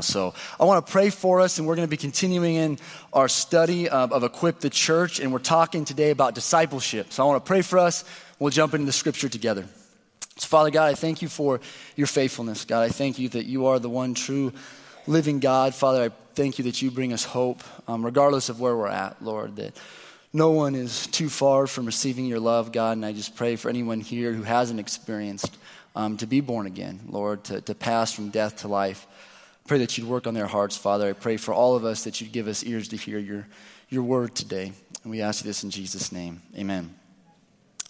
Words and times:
So 0.00 0.34
I 0.58 0.64
want 0.64 0.84
to 0.84 0.90
pray 0.90 1.08
for 1.08 1.40
us, 1.40 1.58
and 1.58 1.68
we're 1.68 1.76
going 1.76 1.86
to 1.86 1.90
be 1.90 1.96
continuing 1.96 2.56
in 2.56 2.78
our 3.12 3.28
study 3.28 3.88
of, 3.88 4.12
of, 4.12 4.24
Equip 4.24 4.58
the 4.58 4.68
Church, 4.68 5.20
and 5.20 5.32
we're 5.32 5.38
talking 5.38 5.84
today 5.84 6.10
about 6.10 6.34
discipleship. 6.34 7.12
So 7.12 7.22
I 7.22 7.26
want 7.28 7.44
to 7.44 7.46
pray 7.46 7.62
for 7.62 7.78
us. 7.78 8.04
We'll 8.40 8.50
jump 8.50 8.74
into 8.74 8.86
the 8.86 8.92
scripture 8.92 9.28
together. 9.28 9.66
So, 10.36 10.48
Father 10.48 10.70
God, 10.70 10.90
I 10.90 10.94
thank 10.94 11.22
you 11.22 11.28
for 11.28 11.60
your 11.94 12.08
faithfulness. 12.08 12.64
God, 12.64 12.82
I 12.82 12.88
thank 12.88 13.20
you 13.20 13.28
that 13.28 13.44
you 13.44 13.66
are 13.66 13.78
the 13.78 13.88
one 13.88 14.14
true 14.14 14.52
living 15.06 15.38
God. 15.38 15.76
Father, 15.76 16.02
I 16.02 16.08
thank 16.34 16.58
you 16.58 16.64
that 16.64 16.82
you 16.82 16.90
bring 16.90 17.12
us 17.12 17.24
hope, 17.24 17.62
um, 17.86 18.04
regardless 18.04 18.48
of 18.48 18.60
where 18.60 18.76
we're 18.76 18.88
at, 18.88 19.22
Lord, 19.22 19.54
that 19.56 19.76
no 20.32 20.50
one 20.50 20.74
is 20.74 21.06
too 21.06 21.28
far 21.28 21.68
from 21.68 21.86
receiving 21.86 22.26
your 22.26 22.40
love, 22.40 22.72
God. 22.72 22.96
And 22.96 23.06
I 23.06 23.12
just 23.12 23.36
pray 23.36 23.54
for 23.54 23.68
anyone 23.68 24.00
here 24.00 24.32
who 24.32 24.42
hasn't 24.42 24.80
experienced 24.80 25.56
um, 25.94 26.16
to 26.16 26.26
be 26.26 26.40
born 26.40 26.66
again, 26.66 26.98
Lord, 27.08 27.44
to, 27.44 27.60
to 27.60 27.76
pass 27.76 28.12
from 28.12 28.30
death 28.30 28.62
to 28.62 28.68
life. 28.68 29.06
Pray 29.66 29.78
that 29.78 29.96
you'd 29.96 30.06
work 30.06 30.26
on 30.26 30.34
their 30.34 30.46
hearts, 30.46 30.76
Father. 30.76 31.08
I 31.08 31.12
pray 31.14 31.38
for 31.38 31.54
all 31.54 31.74
of 31.74 31.86
us 31.86 32.04
that 32.04 32.20
you'd 32.20 32.32
give 32.32 32.48
us 32.48 32.62
ears 32.64 32.88
to 32.88 32.96
hear 32.96 33.18
your, 33.18 33.46
your 33.88 34.02
word 34.02 34.34
today. 34.34 34.72
And 35.02 35.10
we 35.10 35.22
ask 35.22 35.42
you 35.42 35.48
this 35.48 35.64
in 35.64 35.70
Jesus' 35.70 36.12
name. 36.12 36.42
Amen. 36.54 36.94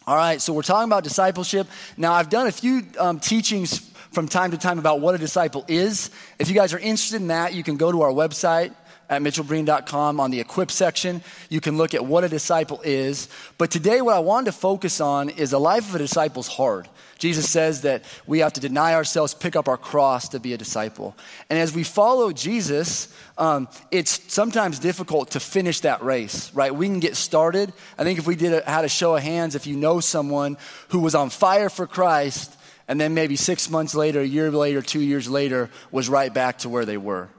All 0.06 0.14
right, 0.14 0.40
so 0.40 0.52
we're 0.52 0.62
talking 0.62 0.88
about 0.88 1.02
discipleship. 1.02 1.66
Now, 1.96 2.12
I've 2.12 2.28
done 2.28 2.46
a 2.46 2.52
few 2.52 2.82
um, 2.96 3.18
teachings 3.18 3.78
from 4.12 4.28
time 4.28 4.52
to 4.52 4.58
time 4.58 4.78
about 4.78 5.00
what 5.00 5.16
a 5.16 5.18
disciple 5.18 5.64
is. 5.66 6.10
If 6.38 6.48
you 6.48 6.54
guys 6.54 6.72
are 6.74 6.78
interested 6.78 7.16
in 7.16 7.28
that, 7.28 7.54
you 7.54 7.64
can 7.64 7.77
go 7.77 7.91
to 7.91 8.02
our 8.02 8.10
website, 8.10 8.72
at 9.08 9.22
mitchellberean.com 9.22 10.20
on 10.20 10.30
the 10.30 10.41
equip 10.41 10.70
section. 10.70 11.22
You 11.48 11.60
can 11.60 11.77
look 11.77 11.94
at 11.94 12.04
what 12.04 12.24
a 12.24 12.28
disciple 12.28 12.80
is. 12.84 13.28
But 13.58 13.70
today, 13.70 14.00
what 14.00 14.14
I 14.14 14.20
wanted 14.20 14.46
to 14.46 14.52
focus 14.52 15.00
on 15.00 15.28
is 15.30 15.50
the 15.50 15.60
life 15.60 15.88
of 15.88 15.94
a 15.96 15.98
disciple 15.98 16.41
is 16.41 16.48
hard. 16.48 16.88
Jesus 17.18 17.48
says 17.48 17.82
that 17.82 18.04
we 18.27 18.41
have 18.41 18.52
to 18.54 18.60
deny 18.60 18.95
ourselves, 18.95 19.34
pick 19.34 19.56
up 19.56 19.68
our 19.68 19.77
cross 19.77 20.28
to 20.30 20.41
be 20.41 20.52
a 20.52 20.59
disciple. 20.59 21.16
And 21.48 21.59
as 21.59 21.74
we 21.74 21.84
follow 21.84 22.32
Jesus, 22.32 23.14
um, 23.38 23.68
it's 23.91 24.32
sometimes 24.32 24.78
difficult 24.78 25.32
to 25.32 25.41
finish 25.41 25.80
that 25.80 26.02
race, 26.02 26.53
right? 26.55 26.75
We 26.75 26.86
can 26.86 27.00
get 27.00 27.16
started. 27.16 27.72
I 27.98 28.05
think 28.05 28.19
if 28.19 28.27
we 28.27 28.36
did 28.36 28.53
a, 28.53 28.70
had 28.70 28.84
a 28.84 28.88
show 28.88 29.16
of 29.16 29.22
hands, 29.22 29.55
if 29.55 29.66
you 29.66 29.77
know 29.77 30.00
someone 30.00 30.56
who 30.88 31.00
was 31.00 31.14
on 31.14 31.30
fire 31.30 31.69
for 31.69 31.86
Christ, 31.86 32.55
and 32.86 33.00
then 33.00 33.14
maybe 33.14 33.36
six 33.36 33.70
months 33.70 33.94
later, 33.94 34.20
a 34.20 34.27
year 34.27 34.50
later, 34.50 34.83
two 34.83 35.00
years 35.00 35.28
later, 35.28 35.70
was 35.91 36.08
right 36.08 36.33
back 36.33 36.58
to 36.58 36.69
where 36.69 36.84
they 36.84 36.98
were 36.98 37.31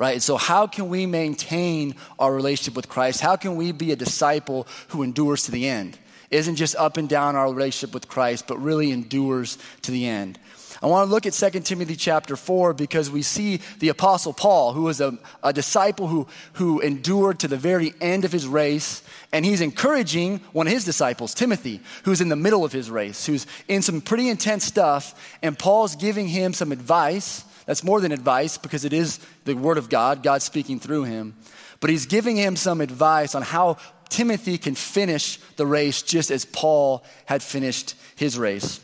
right? 0.00 0.22
So, 0.22 0.38
how 0.38 0.66
can 0.66 0.88
we 0.88 1.04
maintain 1.04 1.94
our 2.18 2.34
relationship 2.34 2.74
with 2.74 2.88
Christ? 2.88 3.20
How 3.20 3.36
can 3.36 3.56
we 3.56 3.70
be 3.70 3.92
a 3.92 3.96
disciple 3.96 4.66
who 4.88 5.02
endures 5.02 5.42
to 5.44 5.50
the 5.50 5.68
end? 5.68 5.98
Isn't 6.30 6.56
just 6.56 6.76
up 6.76 6.96
and 6.96 7.08
down 7.08 7.36
our 7.36 7.52
relationship 7.52 7.92
with 7.92 8.08
Christ, 8.08 8.46
but 8.46 8.58
really 8.58 8.92
endures 8.92 9.58
to 9.82 9.90
the 9.90 10.06
end. 10.06 10.38
I 10.82 10.86
want 10.86 11.08
to 11.08 11.10
look 11.12 11.26
at 11.26 11.34
2 11.34 11.60
Timothy 11.60 11.96
chapter 11.96 12.36
4 12.36 12.72
because 12.72 13.10
we 13.10 13.20
see 13.20 13.60
the 13.80 13.90
Apostle 13.90 14.32
Paul, 14.32 14.72
who 14.72 14.82
was 14.82 15.00
a, 15.00 15.18
a 15.42 15.52
disciple 15.52 16.06
who, 16.06 16.26
who 16.54 16.80
endured 16.80 17.40
to 17.40 17.48
the 17.48 17.56
very 17.58 17.92
end 18.00 18.24
of 18.24 18.32
his 18.32 18.46
race, 18.46 19.02
and 19.32 19.44
he's 19.44 19.60
encouraging 19.60 20.38
one 20.52 20.66
of 20.66 20.72
his 20.72 20.84
disciples, 20.84 21.34
Timothy, 21.34 21.80
who's 22.04 22.22
in 22.22 22.30
the 22.30 22.36
middle 22.36 22.64
of 22.64 22.72
his 22.72 22.90
race, 22.90 23.26
who's 23.26 23.46
in 23.68 23.82
some 23.82 24.00
pretty 24.00 24.28
intense 24.30 24.64
stuff, 24.64 25.36
and 25.42 25.58
Paul's 25.58 25.96
giving 25.96 26.28
him 26.28 26.54
some 26.54 26.72
advice 26.72 27.44
that's 27.66 27.84
more 27.84 28.00
than 28.00 28.10
advice 28.10 28.58
because 28.58 28.84
it 28.84 28.92
is 28.92 29.20
the 29.44 29.54
Word 29.54 29.78
of 29.78 29.88
God, 29.88 30.22
God 30.22 30.42
speaking 30.42 30.80
through 30.80 31.04
him. 31.04 31.36
But 31.80 31.90
he's 31.90 32.06
giving 32.06 32.36
him 32.36 32.56
some 32.56 32.80
advice 32.80 33.34
on 33.34 33.42
how 33.42 33.76
Timothy 34.10 34.58
can 34.58 34.74
finish 34.74 35.38
the 35.56 35.66
race 35.66 36.02
just 36.02 36.30
as 36.30 36.44
Paul 36.44 37.04
had 37.26 37.42
finished 37.42 37.94
his 38.16 38.38
race. 38.38 38.80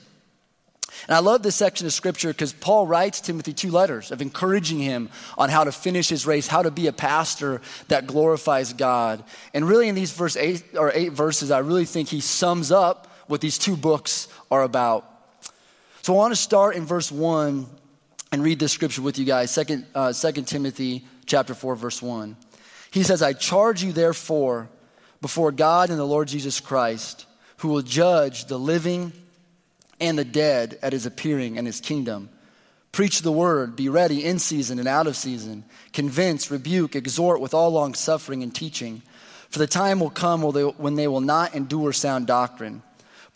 And 1.09 1.15
I 1.15 1.19
love 1.19 1.43
this 1.43 1.57
section 1.57 1.87
of 1.87 1.93
scripture 1.93 2.29
because 2.29 2.53
Paul 2.53 2.87
writes 2.87 3.21
Timothy 3.21 3.53
two 3.53 3.71
letters 3.71 4.11
of 4.11 4.23
encouraging 4.23 4.79
him 4.79 5.11
on 5.37 5.51
how 5.51 5.65
to 5.65 5.73
finish 5.73 6.09
his 6.09 6.27
race, 6.27 6.47
how 6.47 6.63
to 6.63 6.71
be 6.71 6.87
a 6.87 6.93
pastor 6.93 7.61
that 7.89 8.07
glorifies 8.07 8.73
God. 8.73 9.23
And 9.53 9.69
really, 9.69 9.89
in 9.89 9.95
these 9.95 10.13
verse 10.13 10.37
eight 10.37 10.65
or 10.77 10.91
eight 10.95 11.13
verses, 11.13 11.51
I 11.51 11.59
really 11.59 11.85
think 11.85 12.09
he 12.09 12.21
sums 12.21 12.73
up 12.73 13.09
what 13.27 13.41
these 13.41 13.59
two 13.59 13.77
books 13.77 14.29
are 14.51 14.63
about. 14.63 15.05
So 16.03 16.15
I 16.15 16.17
want 16.17 16.33
to 16.33 16.41
start 16.41 16.77
in 16.77 16.87
verse 16.87 17.13
one 17.13 17.67
and 18.33 18.43
read 18.43 18.59
this 18.59 18.73
scripture 18.73 19.03
with 19.03 19.19
you 19.19 19.25
guys. 19.25 19.51
Second, 19.51 19.87
uh, 19.95 20.13
2 20.13 20.43
Timothy 20.43 21.05
chapter 21.27 21.55
4, 21.55 21.77
verse 21.77 22.01
1. 22.03 22.37
He 22.91 23.03
says, 23.03 23.23
I 23.23 23.33
charge 23.33 23.83
you 23.83 23.93
therefore 23.93 24.69
before 25.21 25.53
God 25.53 25.91
and 25.91 25.99
the 25.99 26.05
Lord 26.05 26.29
Jesus 26.29 26.61
Christ, 26.61 27.27
who 27.59 27.69
will 27.69 27.83
judge 27.83 28.47
the 28.47 28.59
living 28.59 29.13
and 30.01 30.19
the 30.19 30.25
dead 30.25 30.79
at 30.83 30.93
his 30.93 31.07
appearing 31.07 31.59
and 31.59 31.67
his 31.67 31.81
kingdom. 31.81 32.29
Preach 32.93 33.23
the 33.23 33.33
word, 33.33 33.77
be 33.77 33.89
ready 33.89 34.25
in 34.25 34.39
season 34.39 34.79
and 34.79 34.89
out 34.89 35.07
of 35.07 35.17
season. 35.17 35.65
Convince, 35.93 36.51
rebuke, 36.51 36.97
exhort 36.97 37.41
with 37.41 37.55
all 37.55 37.71
long 37.71 37.95
suffering 37.95 38.43
and 38.43 38.55
teaching. 38.55 39.03
For 39.51 39.59
the 39.59 39.67
time 39.67 40.01
will 40.01 40.11
come 40.11 40.43
when 40.43 40.95
they 40.95 41.09
will 41.09 41.21
not 41.21 41.55
endure 41.55 41.93
sound 41.93 42.27
doctrine 42.27 42.83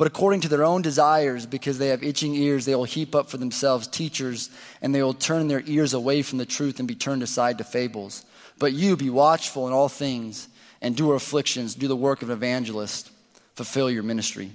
but 0.00 0.06
according 0.06 0.40
to 0.40 0.48
their 0.48 0.64
own 0.64 0.80
desires, 0.80 1.44
because 1.44 1.76
they 1.76 1.88
have 1.88 2.02
itching 2.02 2.34
ears, 2.34 2.64
they 2.64 2.74
will 2.74 2.84
heap 2.84 3.14
up 3.14 3.28
for 3.28 3.36
themselves 3.36 3.86
teachers, 3.86 4.48
and 4.80 4.94
they 4.94 5.02
will 5.02 5.12
turn 5.12 5.46
their 5.46 5.62
ears 5.66 5.92
away 5.92 6.22
from 6.22 6.38
the 6.38 6.46
truth 6.46 6.78
and 6.78 6.88
be 6.88 6.94
turned 6.94 7.22
aside 7.22 7.58
to 7.58 7.64
fables. 7.64 8.24
But 8.58 8.72
you 8.72 8.96
be 8.96 9.10
watchful 9.10 9.66
in 9.66 9.74
all 9.74 9.90
things, 9.90 10.48
endure 10.82 11.14
afflictions, 11.14 11.74
do 11.74 11.88
the 11.88 11.96
work 11.96 12.22
of 12.22 12.30
an 12.30 12.36
evangelist, 12.36 13.10
fulfill 13.54 13.90
your 13.90 14.02
ministry. 14.02 14.50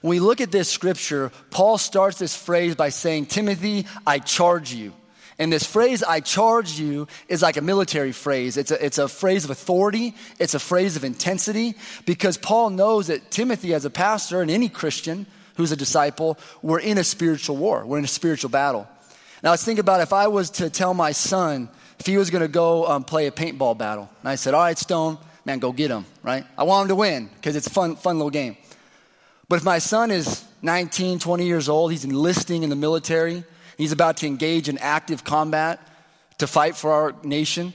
When 0.00 0.10
we 0.10 0.20
look 0.20 0.40
at 0.40 0.50
this 0.50 0.68
scripture, 0.68 1.30
Paul 1.50 1.78
starts 1.78 2.18
this 2.18 2.36
phrase 2.36 2.74
by 2.74 2.88
saying, 2.88 3.26
Timothy, 3.26 3.86
I 4.06 4.18
charge 4.18 4.72
you. 4.72 4.92
And 5.38 5.52
this 5.52 5.64
phrase, 5.64 6.02
I 6.02 6.20
charge 6.20 6.72
you, 6.78 7.08
is 7.28 7.42
like 7.42 7.56
a 7.56 7.62
military 7.62 8.12
phrase. 8.12 8.56
It's 8.56 8.70
a, 8.70 8.84
it's 8.84 8.98
a 8.98 9.08
phrase 9.08 9.44
of 9.44 9.50
authority, 9.50 10.14
it's 10.38 10.54
a 10.54 10.58
phrase 10.58 10.96
of 10.96 11.04
intensity, 11.04 11.74
because 12.04 12.36
Paul 12.36 12.70
knows 12.70 13.06
that 13.06 13.30
Timothy, 13.30 13.74
as 13.74 13.84
a 13.84 13.90
pastor 13.90 14.42
and 14.42 14.50
any 14.50 14.68
Christian 14.68 15.26
who's 15.56 15.72
a 15.72 15.76
disciple, 15.76 16.38
we're 16.62 16.80
in 16.80 16.98
a 16.98 17.04
spiritual 17.04 17.56
war, 17.56 17.84
we're 17.86 17.98
in 17.98 18.04
a 18.04 18.08
spiritual 18.08 18.50
battle. 18.50 18.88
Now, 19.42 19.50
let's 19.50 19.64
think 19.64 19.78
about 19.78 20.00
if 20.00 20.12
I 20.12 20.28
was 20.28 20.50
to 20.50 20.70
tell 20.70 20.94
my 20.94 21.12
son 21.12 21.68
if 22.02 22.06
he 22.06 22.16
was 22.16 22.30
going 22.30 22.42
to 22.42 22.48
go 22.48 22.86
um, 22.86 23.04
play 23.04 23.26
a 23.28 23.30
paintball 23.30 23.78
battle, 23.78 24.10
and 24.20 24.28
I 24.28 24.34
said, 24.34 24.54
All 24.54 24.60
right, 24.60 24.76
Stone, 24.76 25.18
man, 25.44 25.58
go 25.58 25.72
get 25.72 25.90
him, 25.90 26.04
right? 26.22 26.44
I 26.58 26.64
want 26.64 26.82
him 26.82 26.88
to 26.88 26.96
win 26.96 27.30
because 27.36 27.56
it's 27.56 27.66
a 27.66 27.70
fun, 27.70 27.96
fun 27.96 28.18
little 28.18 28.30
game. 28.30 28.56
But 29.48 29.56
if 29.56 29.64
my 29.64 29.78
son 29.78 30.10
is 30.10 30.44
19, 30.62 31.18
20 31.18 31.46
years 31.46 31.68
old, 31.68 31.92
he's 31.92 32.04
enlisting 32.04 32.62
in 32.62 32.70
the 32.70 32.76
military, 32.76 33.44
He's 33.76 33.92
about 33.92 34.18
to 34.18 34.26
engage 34.26 34.68
in 34.68 34.78
active 34.78 35.24
combat 35.24 35.80
to 36.38 36.46
fight 36.46 36.76
for 36.76 36.92
our 36.92 37.14
nation. 37.22 37.72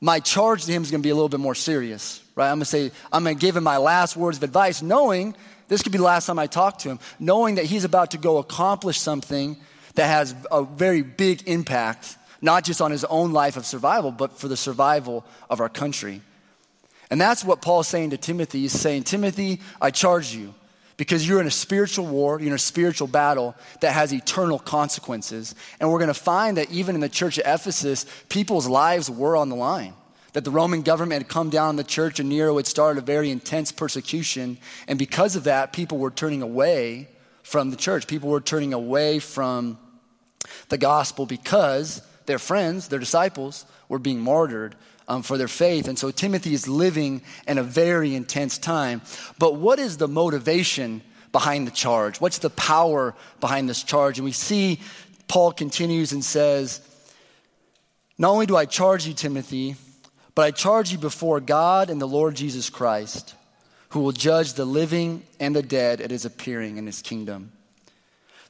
My 0.00 0.20
charge 0.20 0.64
to 0.64 0.72
him 0.72 0.82
is 0.82 0.90
going 0.90 1.02
to 1.02 1.06
be 1.06 1.10
a 1.10 1.14
little 1.14 1.28
bit 1.28 1.40
more 1.40 1.54
serious, 1.54 2.22
right? 2.34 2.46
I'm 2.46 2.58
going 2.58 2.60
to 2.60 2.66
say, 2.66 2.92
I'm 3.12 3.24
going 3.24 3.36
to 3.36 3.40
give 3.40 3.56
him 3.56 3.64
my 3.64 3.76
last 3.76 4.16
words 4.16 4.38
of 4.38 4.42
advice, 4.44 4.80
knowing 4.80 5.34
this 5.68 5.82
could 5.82 5.92
be 5.92 5.98
the 5.98 6.04
last 6.04 6.26
time 6.26 6.38
I 6.38 6.46
talk 6.46 6.78
to 6.78 6.88
him, 6.88 6.98
knowing 7.18 7.56
that 7.56 7.64
he's 7.64 7.84
about 7.84 8.12
to 8.12 8.18
go 8.18 8.38
accomplish 8.38 9.00
something 9.00 9.56
that 9.94 10.06
has 10.06 10.34
a 10.50 10.62
very 10.62 11.02
big 11.02 11.48
impact, 11.48 12.16
not 12.40 12.64
just 12.64 12.80
on 12.80 12.90
his 12.90 13.04
own 13.04 13.32
life 13.32 13.56
of 13.56 13.66
survival, 13.66 14.10
but 14.10 14.38
for 14.38 14.48
the 14.48 14.56
survival 14.56 15.24
of 15.48 15.60
our 15.60 15.68
country. 15.68 16.22
And 17.10 17.20
that's 17.20 17.44
what 17.44 17.60
Paul's 17.60 17.88
saying 17.88 18.10
to 18.10 18.16
Timothy. 18.16 18.60
He's 18.60 18.72
saying, 18.72 19.02
Timothy, 19.02 19.60
I 19.80 19.90
charge 19.90 20.34
you 20.34 20.54
because 20.96 21.26
you're 21.26 21.40
in 21.40 21.46
a 21.46 21.50
spiritual 21.50 22.06
war, 22.06 22.38
you're 22.38 22.48
in 22.48 22.54
a 22.54 22.58
spiritual 22.58 23.08
battle 23.08 23.56
that 23.80 23.92
has 23.92 24.12
eternal 24.12 24.58
consequences. 24.58 25.54
And 25.80 25.90
we're 25.90 25.98
going 25.98 26.08
to 26.08 26.14
find 26.14 26.56
that 26.56 26.70
even 26.70 26.94
in 26.94 27.00
the 27.00 27.08
church 27.08 27.38
of 27.38 27.46
Ephesus, 27.46 28.06
people's 28.28 28.68
lives 28.68 29.10
were 29.10 29.34
on 29.36 29.48
the 29.48 29.56
line. 29.56 29.94
That 30.34 30.44
the 30.44 30.50
Roman 30.50 30.82
government 30.82 31.22
had 31.22 31.28
come 31.28 31.50
down 31.50 31.70
on 31.70 31.76
the 31.76 31.84
church 31.84 32.20
and 32.20 32.28
Nero 32.28 32.56
had 32.56 32.66
started 32.66 33.02
a 33.02 33.04
very 33.04 33.30
intense 33.30 33.72
persecution. 33.72 34.58
And 34.86 34.98
because 34.98 35.34
of 35.34 35.44
that, 35.44 35.72
people 35.72 35.98
were 35.98 36.12
turning 36.12 36.42
away 36.42 37.08
from 37.42 37.70
the 37.70 37.76
church. 37.76 38.06
People 38.06 38.28
were 38.28 38.40
turning 38.40 38.72
away 38.72 39.18
from 39.18 39.78
the 40.68 40.78
gospel 40.78 41.26
because 41.26 42.02
their 42.30 42.38
friends, 42.38 42.88
their 42.88 43.00
disciples, 43.00 43.66
were 43.88 43.98
being 43.98 44.20
martyred 44.20 44.76
um, 45.08 45.22
for 45.22 45.36
their 45.36 45.48
faith. 45.48 45.88
And 45.88 45.98
so 45.98 46.12
Timothy 46.12 46.54
is 46.54 46.68
living 46.68 47.22
in 47.48 47.58
a 47.58 47.64
very 47.64 48.14
intense 48.14 48.56
time. 48.56 49.02
But 49.38 49.56
what 49.56 49.80
is 49.80 49.96
the 49.96 50.06
motivation 50.06 51.02
behind 51.32 51.66
the 51.66 51.72
charge? 51.72 52.20
What's 52.20 52.38
the 52.38 52.50
power 52.50 53.16
behind 53.40 53.68
this 53.68 53.82
charge? 53.82 54.18
And 54.18 54.24
we 54.24 54.32
see 54.32 54.80
Paul 55.26 55.50
continues 55.50 56.12
and 56.12 56.24
says, 56.24 56.80
Not 58.16 58.30
only 58.30 58.46
do 58.46 58.56
I 58.56 58.64
charge 58.64 59.04
you, 59.06 59.12
Timothy, 59.12 59.74
but 60.36 60.42
I 60.42 60.52
charge 60.52 60.92
you 60.92 60.98
before 60.98 61.40
God 61.40 61.90
and 61.90 62.00
the 62.00 62.06
Lord 62.06 62.36
Jesus 62.36 62.70
Christ, 62.70 63.34
who 63.88 64.00
will 64.00 64.12
judge 64.12 64.52
the 64.52 64.64
living 64.64 65.24
and 65.40 65.56
the 65.56 65.62
dead 65.62 66.00
at 66.00 66.12
his 66.12 66.24
appearing 66.24 66.76
in 66.76 66.86
his 66.86 67.02
kingdom. 67.02 67.50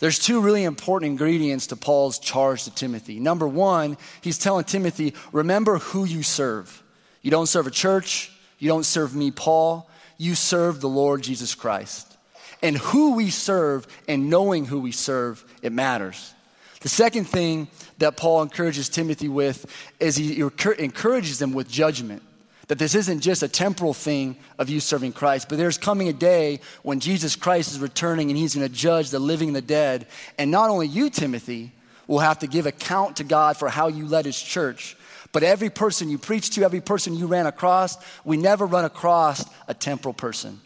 There's 0.00 0.18
two 0.18 0.40
really 0.40 0.64
important 0.64 1.10
ingredients 1.10 1.68
to 1.68 1.76
Paul's 1.76 2.18
charge 2.18 2.64
to 2.64 2.74
Timothy. 2.74 3.20
Number 3.20 3.46
one, 3.46 3.98
he's 4.22 4.38
telling 4.38 4.64
Timothy, 4.64 5.14
remember 5.30 5.78
who 5.78 6.04
you 6.04 6.22
serve. 6.22 6.82
You 7.22 7.30
don't 7.30 7.46
serve 7.46 7.66
a 7.66 7.70
church, 7.70 8.32
you 8.58 8.68
don't 8.68 8.84
serve 8.84 9.14
me, 9.14 9.30
Paul, 9.30 9.88
you 10.16 10.34
serve 10.34 10.80
the 10.80 10.88
Lord 10.88 11.22
Jesus 11.22 11.54
Christ. 11.54 12.16
And 12.62 12.76
who 12.78 13.14
we 13.14 13.30
serve 13.30 13.86
and 14.08 14.30
knowing 14.30 14.64
who 14.64 14.80
we 14.80 14.92
serve, 14.92 15.44
it 15.62 15.72
matters. 15.72 16.34
The 16.80 16.88
second 16.88 17.24
thing 17.24 17.68
that 17.98 18.16
Paul 18.16 18.42
encourages 18.42 18.88
Timothy 18.88 19.28
with 19.28 19.66
is 20.00 20.16
he 20.16 20.40
encourages 20.40 21.38
them 21.38 21.52
with 21.52 21.68
judgment. 21.70 22.22
That 22.70 22.78
this 22.78 22.94
isn't 22.94 23.18
just 23.18 23.42
a 23.42 23.48
temporal 23.48 23.92
thing 23.92 24.36
of 24.56 24.68
you 24.70 24.78
serving 24.78 25.10
Christ, 25.10 25.48
but 25.48 25.58
there's 25.58 25.76
coming 25.76 26.08
a 26.08 26.12
day 26.12 26.60
when 26.84 27.00
Jesus 27.00 27.34
Christ 27.34 27.72
is 27.72 27.80
returning 27.80 28.30
and 28.30 28.38
he's 28.38 28.54
going 28.54 28.64
to 28.64 28.72
judge 28.72 29.10
the 29.10 29.18
living 29.18 29.48
and 29.48 29.56
the 29.56 29.60
dead. 29.60 30.06
And 30.38 30.52
not 30.52 30.70
only 30.70 30.86
you, 30.86 31.10
Timothy, 31.10 31.72
will 32.06 32.20
have 32.20 32.38
to 32.38 32.46
give 32.46 32.66
account 32.66 33.16
to 33.16 33.24
God 33.24 33.56
for 33.56 33.68
how 33.68 33.88
you 33.88 34.06
led 34.06 34.24
his 34.24 34.40
church, 34.40 34.96
but 35.32 35.42
every 35.42 35.68
person 35.68 36.10
you 36.10 36.16
preach 36.16 36.50
to, 36.50 36.62
every 36.62 36.80
person 36.80 37.16
you 37.16 37.26
ran 37.26 37.46
across, 37.46 37.96
we 38.24 38.36
never 38.36 38.66
run 38.66 38.84
across 38.84 39.44
a 39.66 39.74
temporal 39.74 40.14
person. 40.14 40.60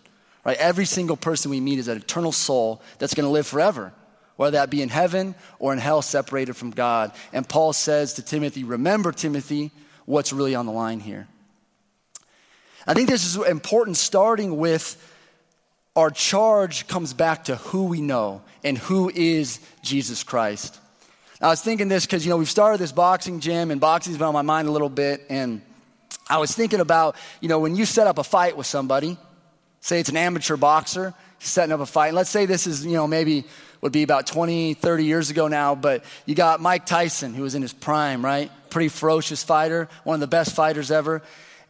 Right? 0.45 0.59
Every 0.59 0.85
single 0.85 1.17
person 1.17 1.51
we 1.51 1.61
meet 1.63 1.79
is 1.79 1.89
an 1.89 1.97
eternal 1.97 2.33
soul 2.33 2.83
that's 2.99 3.15
going 3.15 3.25
to 3.25 3.33
live 3.33 3.47
forever, 3.47 3.95
whether 4.37 4.59
that 4.59 4.69
be 4.69 4.83
in 4.83 4.91
heaven 4.91 5.35
or 5.59 5.73
in 5.73 5.79
hell 5.79 6.03
separated 6.03 6.55
from 6.55 6.71
God. 6.71 7.13
And 7.33 7.49
Paul 7.49 7.73
says 7.73 8.13
to 8.15 8.23
Timothy, 8.23 8.63
remember, 8.63 9.11
Timothy, 9.11 9.71
what's 10.05 10.35
really 10.35 10.55
on 10.55 10.67
the 10.67 10.73
line 10.73 11.01
here. 11.01 11.29
I 12.87 12.95
think 12.95 13.09
this 13.09 13.25
is 13.25 13.37
important 13.37 13.97
starting 13.97 14.59
with 14.59 15.01
our 15.97 16.11
charge 16.11 16.87
comes 16.87 17.15
back 17.15 17.45
to 17.45 17.57
who 17.57 17.85
we 17.85 18.01
know 18.01 18.43
and 18.63 18.77
who 18.77 19.11
is 19.15 19.61
Jesus 19.83 20.23
Christ. 20.23 20.79
I 21.41 21.49
was 21.49 21.63
thinking 21.63 21.89
this 21.89 22.05
because, 22.05 22.25
you 22.25 22.31
know, 22.31 22.37
we've 22.37 22.51
started 22.51 22.79
this 22.79 22.93
boxing 22.93 23.41
gym 23.41 23.71
and 23.71 23.81
boxing's 23.81 24.19
been 24.19 24.27
on 24.27 24.35
my 24.35 24.43
mind 24.43 24.69
a 24.69 24.71
little 24.71 24.89
bit. 24.89 25.25
And 25.29 25.63
I 26.29 26.39
was 26.39 26.55
thinking 26.55 26.81
about, 26.81 27.17
you 27.41 27.49
know, 27.49 27.59
when 27.59 27.77
you 27.77 27.85
set 27.85 28.07
up 28.07 28.19
a 28.19 28.25
fight 28.25 28.57
with 28.57 28.67
somebody, 28.67 29.17
say 29.81 30.01
it's 30.01 30.09
an 30.09 30.17
amateur 30.17 30.57
boxer, 30.57 31.15
setting 31.39 31.73
up 31.73 31.81
a 31.81 31.87
fight. 31.87 32.09
And 32.09 32.17
let's 32.17 32.31
say 32.31 32.47
this 32.47 32.67
is, 32.67 32.85
you 32.85 32.95
know, 32.95 33.07
maybe 33.07 33.45
would 33.81 33.93
be 33.93 34.03
about 34.03 34.27
20, 34.27 34.75
30 34.75 35.05
years 35.05 35.31
ago 35.31 35.47
now, 35.47 35.75
but 35.75 36.05
you 36.25 36.35
got 36.35 36.61
Mike 36.61 36.87
Tyson, 36.87 37.35
who 37.35 37.43
was 37.43 37.55
in 37.55 37.63
his 37.63 37.73
prime, 37.73 38.25
right? 38.25 38.51
Pretty 38.71 38.89
ferocious 38.89 39.45
fighter, 39.45 39.89
one 40.05 40.15
of 40.15 40.21
the 40.21 40.27
best 40.27 40.55
fighters 40.55 40.91
ever 40.91 41.23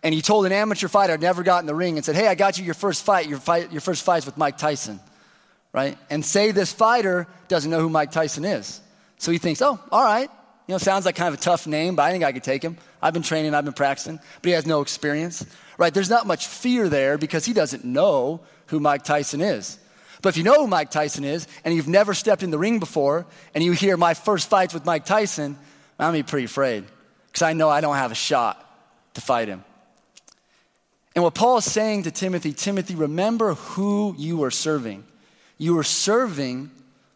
and 0.04 0.12
he 0.12 0.20
told 0.20 0.44
an 0.44 0.52
amateur 0.52 0.86
fighter, 0.86 1.14
I'd 1.14 1.22
never 1.22 1.42
got 1.42 1.60
in 1.60 1.66
the 1.66 1.74
ring, 1.74 1.96
and 1.96 2.04
said, 2.04 2.14
Hey, 2.14 2.28
I 2.28 2.34
got 2.34 2.58
you 2.58 2.64
your 2.64 2.74
first 2.74 3.02
fight. 3.04 3.26
Your, 3.26 3.38
fight, 3.38 3.72
your 3.72 3.80
first 3.80 4.04
fight's 4.04 4.26
with 4.26 4.36
Mike 4.36 4.58
Tyson, 4.58 5.00
right? 5.72 5.96
And 6.10 6.22
say 6.22 6.52
this 6.52 6.72
fighter 6.72 7.26
doesn't 7.48 7.70
know 7.70 7.80
who 7.80 7.88
Mike 7.88 8.12
Tyson 8.12 8.44
is. 8.44 8.80
So 9.16 9.32
he 9.32 9.38
thinks, 9.38 9.62
Oh, 9.62 9.80
all 9.90 10.04
right. 10.04 10.30
You 10.66 10.72
know, 10.72 10.78
sounds 10.78 11.06
like 11.06 11.16
kind 11.16 11.28
of 11.28 11.40
a 11.40 11.42
tough 11.42 11.66
name, 11.66 11.96
but 11.96 12.04
I 12.04 12.12
think 12.12 12.22
I 12.22 12.32
could 12.32 12.44
take 12.44 12.62
him. 12.62 12.76
I've 13.02 13.12
been 13.12 13.22
training, 13.22 13.54
I've 13.54 13.64
been 13.64 13.74
practicing, 13.74 14.16
but 14.16 14.48
he 14.48 14.52
has 14.52 14.66
no 14.66 14.80
experience, 14.80 15.44
right? 15.76 15.92
There's 15.92 16.08
not 16.08 16.26
much 16.26 16.46
fear 16.46 16.88
there 16.88 17.18
because 17.18 17.44
he 17.44 17.52
doesn't 17.52 17.84
know 17.84 18.40
who 18.68 18.80
Mike 18.80 19.04
Tyson 19.04 19.40
is. 19.42 19.78
But 20.22 20.30
if 20.30 20.36
you 20.38 20.42
know 20.42 20.54
who 20.54 20.66
Mike 20.66 20.90
Tyson 20.90 21.24
is 21.24 21.46
and 21.64 21.74
you've 21.74 21.88
never 21.88 22.14
stepped 22.14 22.42
in 22.42 22.50
the 22.50 22.58
ring 22.58 22.78
before 22.78 23.26
and 23.54 23.62
you 23.62 23.72
hear 23.72 23.98
my 23.98 24.14
first 24.14 24.48
fight's 24.48 24.72
with 24.72 24.86
Mike 24.86 25.04
Tyson, 25.04 25.58
I'm 25.98 26.08
gonna 26.08 26.18
be 26.18 26.22
pretty 26.22 26.46
afraid 26.46 26.84
because 27.26 27.42
I 27.42 27.52
know 27.52 27.68
I 27.68 27.82
don't 27.82 27.96
have 27.96 28.10
a 28.10 28.14
shot 28.14 28.60
to 29.14 29.20
fight 29.20 29.48
him. 29.48 29.64
And 31.14 31.22
what 31.22 31.34
Paul 31.34 31.58
is 31.58 31.70
saying 31.70 32.05
to 32.05 32.11
Timothy, 32.11 32.52
Timothy, 32.52 32.94
remember 32.94 33.55
who 33.55 34.14
you 34.19 34.43
are 34.43 34.50
serving. 34.50 35.05
You 35.58 35.78
are 35.78 35.84
serving 35.84 36.70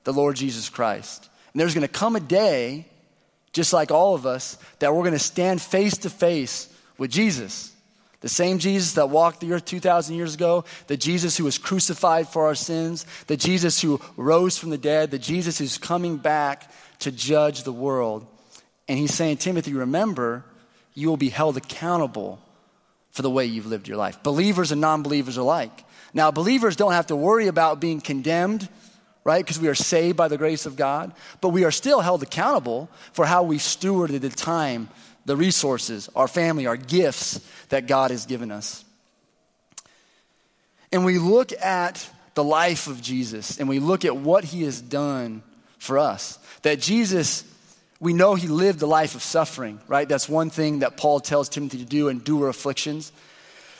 the 0.05 0.13
Lord 0.13 0.37
Jesus 0.37 0.69
Christ. 0.69 1.29
And 1.53 1.61
there's 1.61 1.75
going 1.75 1.87
to 1.87 1.93
come 1.93 2.15
a 2.15 2.21
day, 2.21 2.87
just 3.53 3.73
like 3.73 3.91
all 3.91 4.15
of 4.15 4.25
us, 4.27 4.57
that 4.79 4.95
we're 4.95 5.03
going 5.03 5.13
to 5.13 5.19
stand 5.19 5.61
face 5.61 5.99
to 5.99 6.11
face 6.11 6.73
with 6.97 7.11
Jesus. 7.11 7.75
The 8.21 8.29
same 8.29 8.59
Jesus 8.59 8.95
that 8.95 9.11
walked 9.11 9.41
the 9.41 9.53
earth 9.53 9.65
2,000 9.65 10.15
years 10.15 10.35
ago, 10.35 10.65
the 10.87 10.97
Jesus 10.97 11.37
who 11.37 11.45
was 11.45 11.59
crucified 11.59 12.29
for 12.29 12.47
our 12.47 12.55
sins, 12.55 13.07
the 13.27 13.37
Jesus 13.37 13.81
who 13.81 14.01
rose 14.17 14.59
from 14.59 14.71
the 14.71 14.79
dead, 14.79 15.11
the 15.11 15.19
Jesus 15.19 15.59
who's 15.59 15.79
coming 15.79 16.17
back 16.17 16.71
to 17.01 17.13
judge 17.13 17.63
the 17.63 17.73
world. 17.73 18.27
And 18.89 18.99
he's 18.99 19.15
saying, 19.15 19.37
Timothy, 19.37 19.73
remember, 19.73 20.45
you 20.95 21.09
will 21.09 21.17
be 21.17 21.29
held 21.29 21.57
accountable 21.57 22.41
for 23.11 23.23
the 23.23 23.31
way 23.31 23.47
you've 23.47 23.67
lived 23.67 23.89
your 23.89 23.97
life. 23.97 24.23
Believers 24.23 24.73
and 24.73 24.81
non 24.81 25.03
believers 25.03 25.37
alike. 25.37 25.85
Now, 26.15 26.31
believers 26.31 26.77
don't 26.77 26.93
have 26.93 27.09
to 27.09 27.17
worry 27.17 27.47
about 27.49 27.81
being 27.81 28.01
condemned, 28.01 28.69
right? 29.25 29.45
Because 29.45 29.59
we 29.59 29.69
are 29.69 29.75
saved 29.75 30.17
by 30.17 30.29
the 30.29 30.39
grace 30.39 30.67
of 30.67 30.77
God, 30.77 31.13
but 31.41 31.51
we 31.51 31.65
are 31.65 31.71
still 31.71 32.01
held 32.01 32.23
accountable 32.23 32.89
for 33.13 33.27
how 33.27 33.43
we 33.43 33.59
stewarded 33.59 34.21
the 34.21 34.31
time, 34.31 34.89
the 35.27 35.37
resources, 35.37 36.09
our 36.17 36.29
family, 36.29 36.67
our 36.67 36.77
gifts 36.77 37.41
that 37.69 37.87
God 37.87 38.11
has 38.11 38.27
given 38.27 38.51
us. 38.51 38.85
And 40.91 41.05
we 41.05 41.19
look 41.19 41.53
at 41.53 42.09
the 42.35 42.45
life 42.45 42.87
of 42.87 43.03
Jesus 43.03 43.59
and 43.59 43.69
we 43.69 43.79
look 43.79 44.05
at 44.05 44.17
what 44.17 44.45
he 44.45 44.63
has 44.63 44.81
done 44.81 45.43
for 45.79 45.99
us. 45.99 46.39
That 46.63 46.81
Jesus 46.81 47.45
we 48.01 48.13
know 48.13 48.35
he 48.35 48.47
lived 48.47 48.81
a 48.83 48.87
life 48.87 49.15
of 49.15 49.23
suffering, 49.23 49.81
right? 49.89 50.09
That's 50.09 50.29
one 50.29 50.51
thing 50.51 50.81
that 50.81 50.97
Paul 50.97 51.21
tells 51.21 51.49
Timothy 51.49 51.79
to 51.79 51.85
do 51.85 52.09
and 52.09 52.21
endure 52.21 52.49
afflictions. 52.49 53.13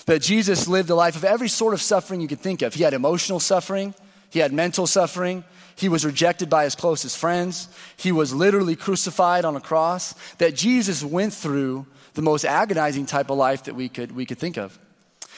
That 0.07 0.23
Jesus 0.23 0.67
lived 0.67 0.91
a 0.91 0.95
life 0.95 1.17
of 1.17 1.25
every 1.25 1.49
sort 1.49 1.75
of 1.75 1.83
suffering 1.83 2.21
you 2.21 2.29
could 2.29 2.41
think 2.41 2.63
of. 2.63 2.75
He 2.75 2.83
had 2.83 2.95
emotional 2.95 3.41
suffering, 3.41 3.95
he 4.31 4.41
had 4.41 4.53
mental 4.53 4.87
suffering, 4.87 5.45
he 5.77 5.89
was 5.89 6.05
rejected 6.05 6.51
by 6.51 6.65
his 6.65 6.75
closest 6.75 7.17
friends, 7.19 7.69
he 7.97 8.11
was 8.11 8.35
literally 8.35 8.75
crucified 8.75 9.45
on 9.45 9.55
a 9.55 9.61
cross. 9.61 10.15
That 10.39 10.57
Jesus 10.57 11.05
went 11.05 11.33
through 11.33 11.87
the 12.15 12.23
most 12.23 12.45
agonizing 12.45 13.07
type 13.07 13.31
of 13.31 13.39
life 13.39 13.65
that 13.65 13.75
we 13.77 13.89
could, 13.89 14.11
we 14.11 14.27
could 14.27 14.39
think 14.39 14.57
of. 14.57 14.77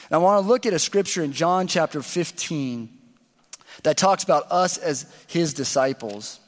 And 0.09 0.15
I 0.15 0.17
want 0.17 0.43
to 0.43 0.47
look 0.47 0.65
at 0.65 0.73
a 0.73 0.79
scripture 0.79 1.23
in 1.23 1.31
John 1.31 1.67
chapter 1.67 2.01
15 2.01 2.89
that 3.83 3.97
talks 3.97 4.23
about 4.23 4.51
us 4.51 4.77
as 4.77 5.05
his 5.27 5.53
disciples. 5.53 6.40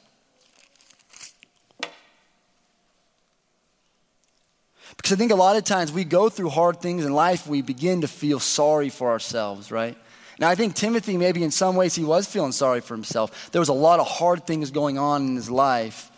Because 5.04 5.16
I 5.16 5.18
think 5.18 5.32
a 5.32 5.36
lot 5.36 5.56
of 5.56 5.64
times 5.64 5.92
we 5.92 6.02
go 6.04 6.30
through 6.30 6.48
hard 6.48 6.80
things 6.80 7.04
in 7.04 7.12
life, 7.12 7.46
we 7.46 7.60
begin 7.60 8.00
to 8.00 8.08
feel 8.08 8.40
sorry 8.40 8.88
for 8.88 9.10
ourselves, 9.10 9.70
right? 9.70 9.98
Now, 10.38 10.48
I 10.48 10.54
think 10.54 10.74
Timothy, 10.74 11.18
maybe 11.18 11.44
in 11.44 11.50
some 11.50 11.76
ways, 11.76 11.94
he 11.94 12.04
was 12.04 12.26
feeling 12.26 12.52
sorry 12.52 12.80
for 12.80 12.94
himself. 12.94 13.50
There 13.52 13.60
was 13.60 13.68
a 13.68 13.74
lot 13.74 14.00
of 14.00 14.06
hard 14.06 14.46
things 14.46 14.70
going 14.70 14.96
on 14.96 15.26
in 15.26 15.36
his 15.36 15.50
life. 15.50 16.10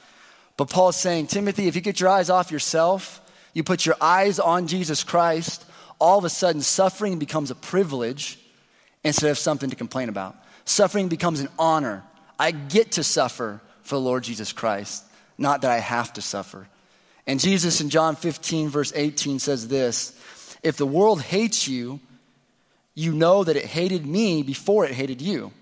But 0.57 0.71
Paul's 0.71 0.95
saying, 0.95 1.27
Timothy, 1.27 1.67
if 1.67 1.75
you 1.75 1.81
get 1.81 1.99
your 1.99 2.09
eyes 2.11 2.31
off 2.31 2.53
yourself, 2.53 3.21
you 3.55 3.65
put 3.65 3.87
your 3.87 3.97
eyes 4.01 4.39
on 4.39 4.69
Jesus 4.69 5.03
Christ, 5.03 5.65
all 5.99 6.19
of 6.19 6.25
a 6.25 6.31
sudden 6.31 6.63
suffering 6.63 7.19
becomes 7.19 7.51
a 7.51 7.57
privilege 7.57 8.39
instead 9.03 9.33
of 9.33 9.39
something 9.39 9.69
to 9.69 9.75
complain 9.75 10.09
about. 10.09 10.37
Suffering 10.65 11.09
becomes 11.09 11.41
an 11.41 11.49
honor. 11.59 12.05
I 12.39 12.53
get 12.53 12.93
to 12.93 13.03
suffer 13.03 13.61
for 13.83 13.97
the 13.97 14.01
Lord 14.01 14.23
Jesus 14.23 14.53
Christ, 14.53 15.03
not 15.37 15.63
that 15.63 15.73
I 15.73 15.79
have 15.79 16.13
to 16.13 16.23
suffer. 16.23 16.69
And 17.27 17.41
Jesus 17.41 17.81
in 17.81 17.91
John 17.91 18.15
15, 18.17 18.69
verse 18.69 18.93
18 18.95 19.39
says 19.39 19.69
this 19.69 20.17
If 20.63 20.77
the 20.77 20.87
world 20.87 21.23
hates 21.23 21.67
you, 21.67 22.01
you 22.95 23.13
know 23.13 23.45
that 23.45 23.57
it 23.57 23.67
hated 23.67 24.07
me 24.07 24.43
before 24.43 24.85
it 24.85 24.93
hated 24.93 25.21
you. 25.21 25.53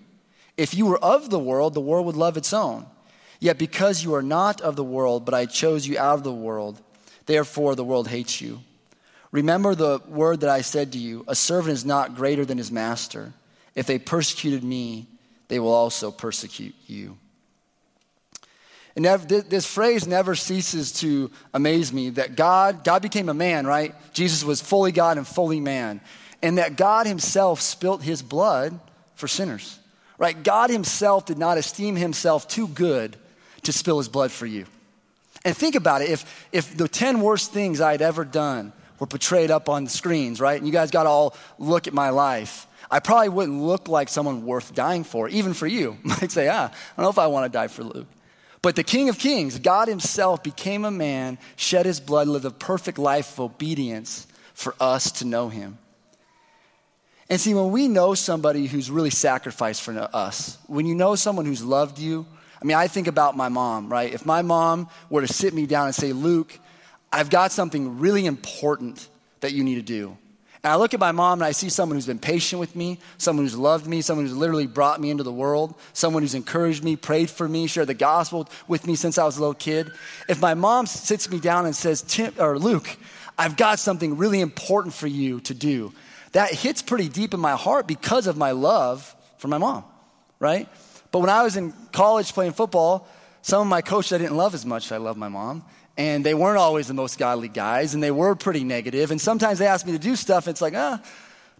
If 0.57 0.73
you 0.73 0.85
were 0.85 1.03
of 1.03 1.29
the 1.29 1.39
world, 1.39 1.73
the 1.73 1.81
world 1.81 2.05
would 2.05 2.15
love 2.15 2.37
its 2.37 2.53
own. 2.53 2.85
Yet 3.39 3.57
because 3.57 4.03
you 4.03 4.15
are 4.15 4.21
not 4.21 4.61
of 4.61 4.75
the 4.75 4.83
world, 4.83 5.25
but 5.25 5.33
I 5.33 5.45
chose 5.45 5.85
you 5.85 5.99
out 5.99 6.17
of 6.17 6.23
the 6.23 6.31
world, 6.31 6.81
therefore 7.25 7.75
the 7.75 7.83
world 7.83 8.07
hates 8.07 8.39
you. 8.39 8.61
Remember 9.31 9.75
the 9.75 9.99
word 10.07 10.39
that 10.41 10.49
I 10.49 10.61
said 10.61 10.93
to 10.93 10.97
you 10.97 11.25
a 11.27 11.35
servant 11.35 11.73
is 11.73 11.83
not 11.83 12.15
greater 12.15 12.45
than 12.45 12.57
his 12.57 12.71
master. 12.71 13.33
If 13.75 13.87
they 13.87 13.99
persecuted 13.99 14.63
me, 14.63 15.07
they 15.49 15.59
will 15.59 15.73
also 15.73 16.09
persecute 16.09 16.75
you. 16.87 17.17
And 18.95 19.05
this 19.05 19.65
phrase 19.65 20.07
never 20.07 20.35
ceases 20.35 20.93
to 20.93 21.29
amaze 21.53 21.91
me 21.91 22.11
that 22.11 22.35
God, 22.35 22.85
God 22.85 23.01
became 23.01 23.27
a 23.27 23.33
man, 23.33 23.67
right? 23.67 23.93
Jesus 24.13 24.43
was 24.43 24.61
fully 24.61 24.93
God 24.93 25.17
and 25.17 25.27
fully 25.27 25.59
man. 25.59 25.99
And 26.41 26.57
that 26.59 26.77
God 26.77 27.05
himself 27.05 27.59
spilt 27.59 28.01
his 28.01 28.21
blood 28.21 28.79
for 29.15 29.27
sinners, 29.27 29.79
right? 30.17 30.41
God 30.41 30.69
himself 30.69 31.25
did 31.25 31.37
not 31.37 31.57
esteem 31.57 31.97
himself 31.97 32.47
too 32.47 32.67
good 32.67 33.17
to 33.63 33.73
spill 33.73 33.97
his 33.97 34.07
blood 34.07 34.31
for 34.31 34.45
you. 34.45 34.65
And 35.43 35.55
think 35.55 35.75
about 35.75 36.01
it 36.01 36.09
if, 36.09 36.47
if 36.53 36.77
the 36.77 36.87
10 36.87 37.21
worst 37.21 37.51
things 37.51 37.81
I 37.81 37.91
had 37.91 38.01
ever 38.01 38.23
done 38.23 38.71
were 38.99 39.07
portrayed 39.07 39.51
up 39.51 39.67
on 39.67 39.83
the 39.83 39.89
screens, 39.89 40.39
right? 40.39 40.57
And 40.57 40.65
you 40.65 40.71
guys 40.71 40.89
got 40.89 41.03
to 41.03 41.09
all 41.09 41.35
look 41.59 41.87
at 41.87 41.93
my 41.93 42.11
life. 42.11 42.65
I 42.89 42.99
probably 42.99 43.29
wouldn't 43.29 43.61
look 43.61 43.89
like 43.89 44.07
someone 44.07 44.45
worth 44.45 44.73
dying 44.73 45.03
for, 45.03 45.27
even 45.27 45.53
for 45.53 45.67
you. 45.67 45.97
Might 46.03 46.31
say, 46.31 46.47
ah, 46.47 46.71
I 46.71 46.95
don't 46.95 47.03
know 47.03 47.09
if 47.09 47.19
I 47.19 47.27
want 47.27 47.51
to 47.51 47.55
die 47.55 47.67
for 47.67 47.83
Luke. 47.83 48.07
But 48.65 48.75
the 48.75 48.83
King 48.83 49.09
of 49.09 49.19
Kings, 49.19 49.59
God 49.59 49.87
Himself, 49.87 50.41
became 50.41 50.85
a 50.85 50.89
man, 50.89 51.37
shed 51.55 51.85
His 51.85 51.99
blood, 51.99 52.27
lived 52.27 52.45
a 52.45 52.49
perfect 52.49 52.97
life 52.97 53.33
of 53.33 53.41
obedience 53.41 54.25
for 54.55 54.73
us 54.79 55.11
to 55.19 55.25
know 55.25 55.49
Him. 55.49 55.77
And 57.29 57.39
see, 57.39 57.53
when 57.53 57.69
we 57.69 57.87
know 57.87 58.15
somebody 58.15 58.65
who's 58.65 58.89
really 58.89 59.11
sacrificed 59.11 59.83
for 59.83 60.09
us, 60.11 60.57
when 60.65 60.87
you 60.87 60.95
know 60.95 61.13
someone 61.13 61.45
who's 61.45 61.63
loved 61.63 61.99
you, 61.99 62.25
I 62.59 62.65
mean, 62.65 62.75
I 62.75 62.87
think 62.87 63.05
about 63.05 63.37
my 63.37 63.49
mom, 63.49 63.87
right? 63.87 64.11
If 64.11 64.25
my 64.25 64.41
mom 64.41 64.89
were 65.11 65.21
to 65.21 65.31
sit 65.31 65.53
me 65.53 65.67
down 65.67 65.85
and 65.85 65.93
say, 65.93 66.11
Luke, 66.11 66.57
I've 67.13 67.29
got 67.29 67.51
something 67.51 67.99
really 67.99 68.25
important 68.25 69.07
that 69.41 69.53
you 69.53 69.63
need 69.63 69.75
to 69.75 69.83
do. 69.83 70.17
And 70.65 70.71
I 70.71 70.77
look 70.77 70.95
at 70.95 70.99
my 70.99 71.11
mom 71.11 71.41
and 71.41 71.45
I 71.45 71.51
see 71.51 71.69
someone 71.69 71.95
who's 71.95 72.07
been 72.07 72.17
patient 72.17 72.59
with 72.59 72.75
me, 72.75 72.97
someone 73.19 73.45
who's 73.45 73.55
loved 73.55 73.85
me, 73.85 74.01
someone 74.01 74.25
who's 74.25 74.35
literally 74.35 74.65
brought 74.65 74.99
me 74.99 75.11
into 75.11 75.21
the 75.21 75.31
world, 75.31 75.75
someone 75.93 76.23
who's 76.23 76.33
encouraged 76.33 76.83
me, 76.83 76.95
prayed 76.95 77.29
for 77.29 77.47
me, 77.47 77.67
shared 77.67 77.85
the 77.85 77.93
gospel 77.93 78.49
with 78.67 78.87
me 78.87 78.95
since 78.95 79.19
I 79.19 79.25
was 79.25 79.37
a 79.37 79.41
little 79.41 79.53
kid. 79.53 79.91
If 80.27 80.41
my 80.41 80.55
mom 80.55 80.87
sits 80.87 81.29
me 81.29 81.39
down 81.39 81.67
and 81.67 81.75
says, 81.75 82.01
Tim, 82.01 82.33
or 82.39 82.57
Luke, 82.57 82.97
I've 83.37 83.57
got 83.57 83.77
something 83.77 84.17
really 84.17 84.41
important 84.41 84.95
for 84.95 85.05
you 85.05 85.39
to 85.41 85.53
do, 85.53 85.93
that 86.31 86.51
hits 86.51 86.81
pretty 86.81 87.09
deep 87.09 87.35
in 87.35 87.39
my 87.39 87.55
heart 87.55 87.85
because 87.85 88.25
of 88.25 88.35
my 88.35 88.49
love 88.49 89.15
for 89.37 89.47
my 89.47 89.59
mom, 89.59 89.83
right? 90.39 90.67
But 91.11 91.19
when 91.19 91.29
I 91.29 91.43
was 91.43 91.57
in 91.57 91.73
college 91.91 92.33
playing 92.33 92.53
football, 92.53 93.07
some 93.43 93.61
of 93.61 93.67
my 93.67 93.83
coaches 93.83 94.13
I 94.13 94.17
didn't 94.17 94.35
love 94.35 94.55
as 94.55 94.65
much 94.65 94.85
as 94.85 94.93
I 94.93 94.97
love 94.97 95.15
my 95.15 95.29
mom. 95.29 95.63
And 95.97 96.25
they 96.25 96.33
weren't 96.33 96.57
always 96.57 96.87
the 96.87 96.93
most 96.93 97.17
godly 97.17 97.47
guys, 97.47 97.93
and 97.93 98.03
they 98.03 98.11
were 98.11 98.35
pretty 98.35 98.63
negative. 98.63 99.11
And 99.11 99.21
sometimes 99.21 99.59
they 99.59 99.67
asked 99.67 99.85
me 99.85 99.93
to 99.93 99.99
do 99.99 100.15
stuff, 100.15 100.47
and 100.47 100.53
it's 100.53 100.61
like, 100.61 100.73
ah, 100.75 101.01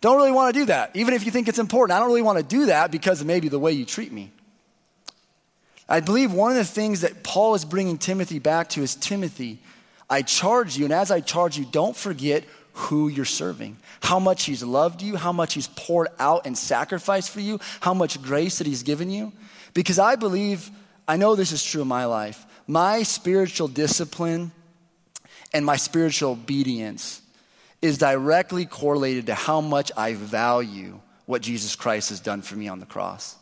don't 0.02 0.18
really 0.18 0.32
want 0.32 0.54
to 0.54 0.60
do 0.60 0.66
that. 0.66 0.92
Even 0.96 1.14
if 1.14 1.26
you 1.26 1.32
think 1.32 1.48
it's 1.48 1.60
important, 1.60 1.96
I 1.96 2.00
don't 2.00 2.10
really 2.10 2.22
want 2.22 2.38
to 2.38 2.44
do 2.44 2.66
that 2.66 2.92
because 2.92 3.22
of 3.22 3.28
maybe 3.28 3.48
the 3.48 3.60
way 3.60 3.72
you 3.72 3.86
treat 3.86 4.12
me. 4.12 4.32
I 5.88 6.00
believe 6.00 6.34
one 6.34 6.52
of 6.52 6.58
the 6.58 6.66
things 6.66 7.02
that 7.02 7.24
Paul 7.24 7.56
is 7.56 7.64
bringing 7.64 7.98
Timothy 7.98 8.40
back 8.40 8.70
to 8.70 8.82
is 8.82 8.96
Timothy, 8.96 9.60
I 10.10 10.22
charge 10.22 10.78
you, 10.78 10.86
and 10.86 10.94
as 10.94 11.12
I 11.12 11.22
charge 11.22 11.58
you, 11.58 11.66
don't 11.66 11.96
forget 11.96 12.44
who 12.74 13.08
you're 13.08 13.24
serving, 13.24 13.78
how 14.02 14.20
much 14.20 14.44
he's 14.44 14.62
loved 14.62 15.02
you, 15.02 15.16
how 15.16 15.32
much 15.32 15.54
he's 15.54 15.68
poured 15.68 16.10
out 16.20 16.46
and 16.46 16.58
sacrificed 16.58 17.30
for 17.30 17.40
you, 17.40 17.60
how 17.80 17.94
much 17.94 18.22
grace 18.22 18.58
that 18.58 18.68
he's 18.68 18.84
given 18.84 19.10
you. 19.10 19.32
Because 19.74 19.98
I 19.98 20.16
believe, 20.16 20.70
I 21.08 21.18
know 21.18 21.36
this 21.36 21.52
is 21.52 21.64
true 21.64 21.82
in 21.82 21.88
my 21.88 22.06
life, 22.06 22.46
my 22.68 23.04
spiritual 23.04 23.68
discipline 23.68 24.52
and 25.54 25.66
my 25.66 25.76
spiritual 25.76 26.32
obedience 26.32 27.22
is 27.82 27.98
directly 27.98 28.66
correlated 28.66 29.28
to 29.28 29.36
how 29.36 29.62
much 29.62 29.92
I 29.96 30.14
value 30.14 31.00
what 31.26 31.42
Jesus 31.42 31.76
Christ 31.76 32.10
has 32.10 32.20
done 32.20 32.42
for 32.42 32.56
me 32.56 32.68
on 32.68 32.80
the 32.80 32.86
cross. 32.86 33.36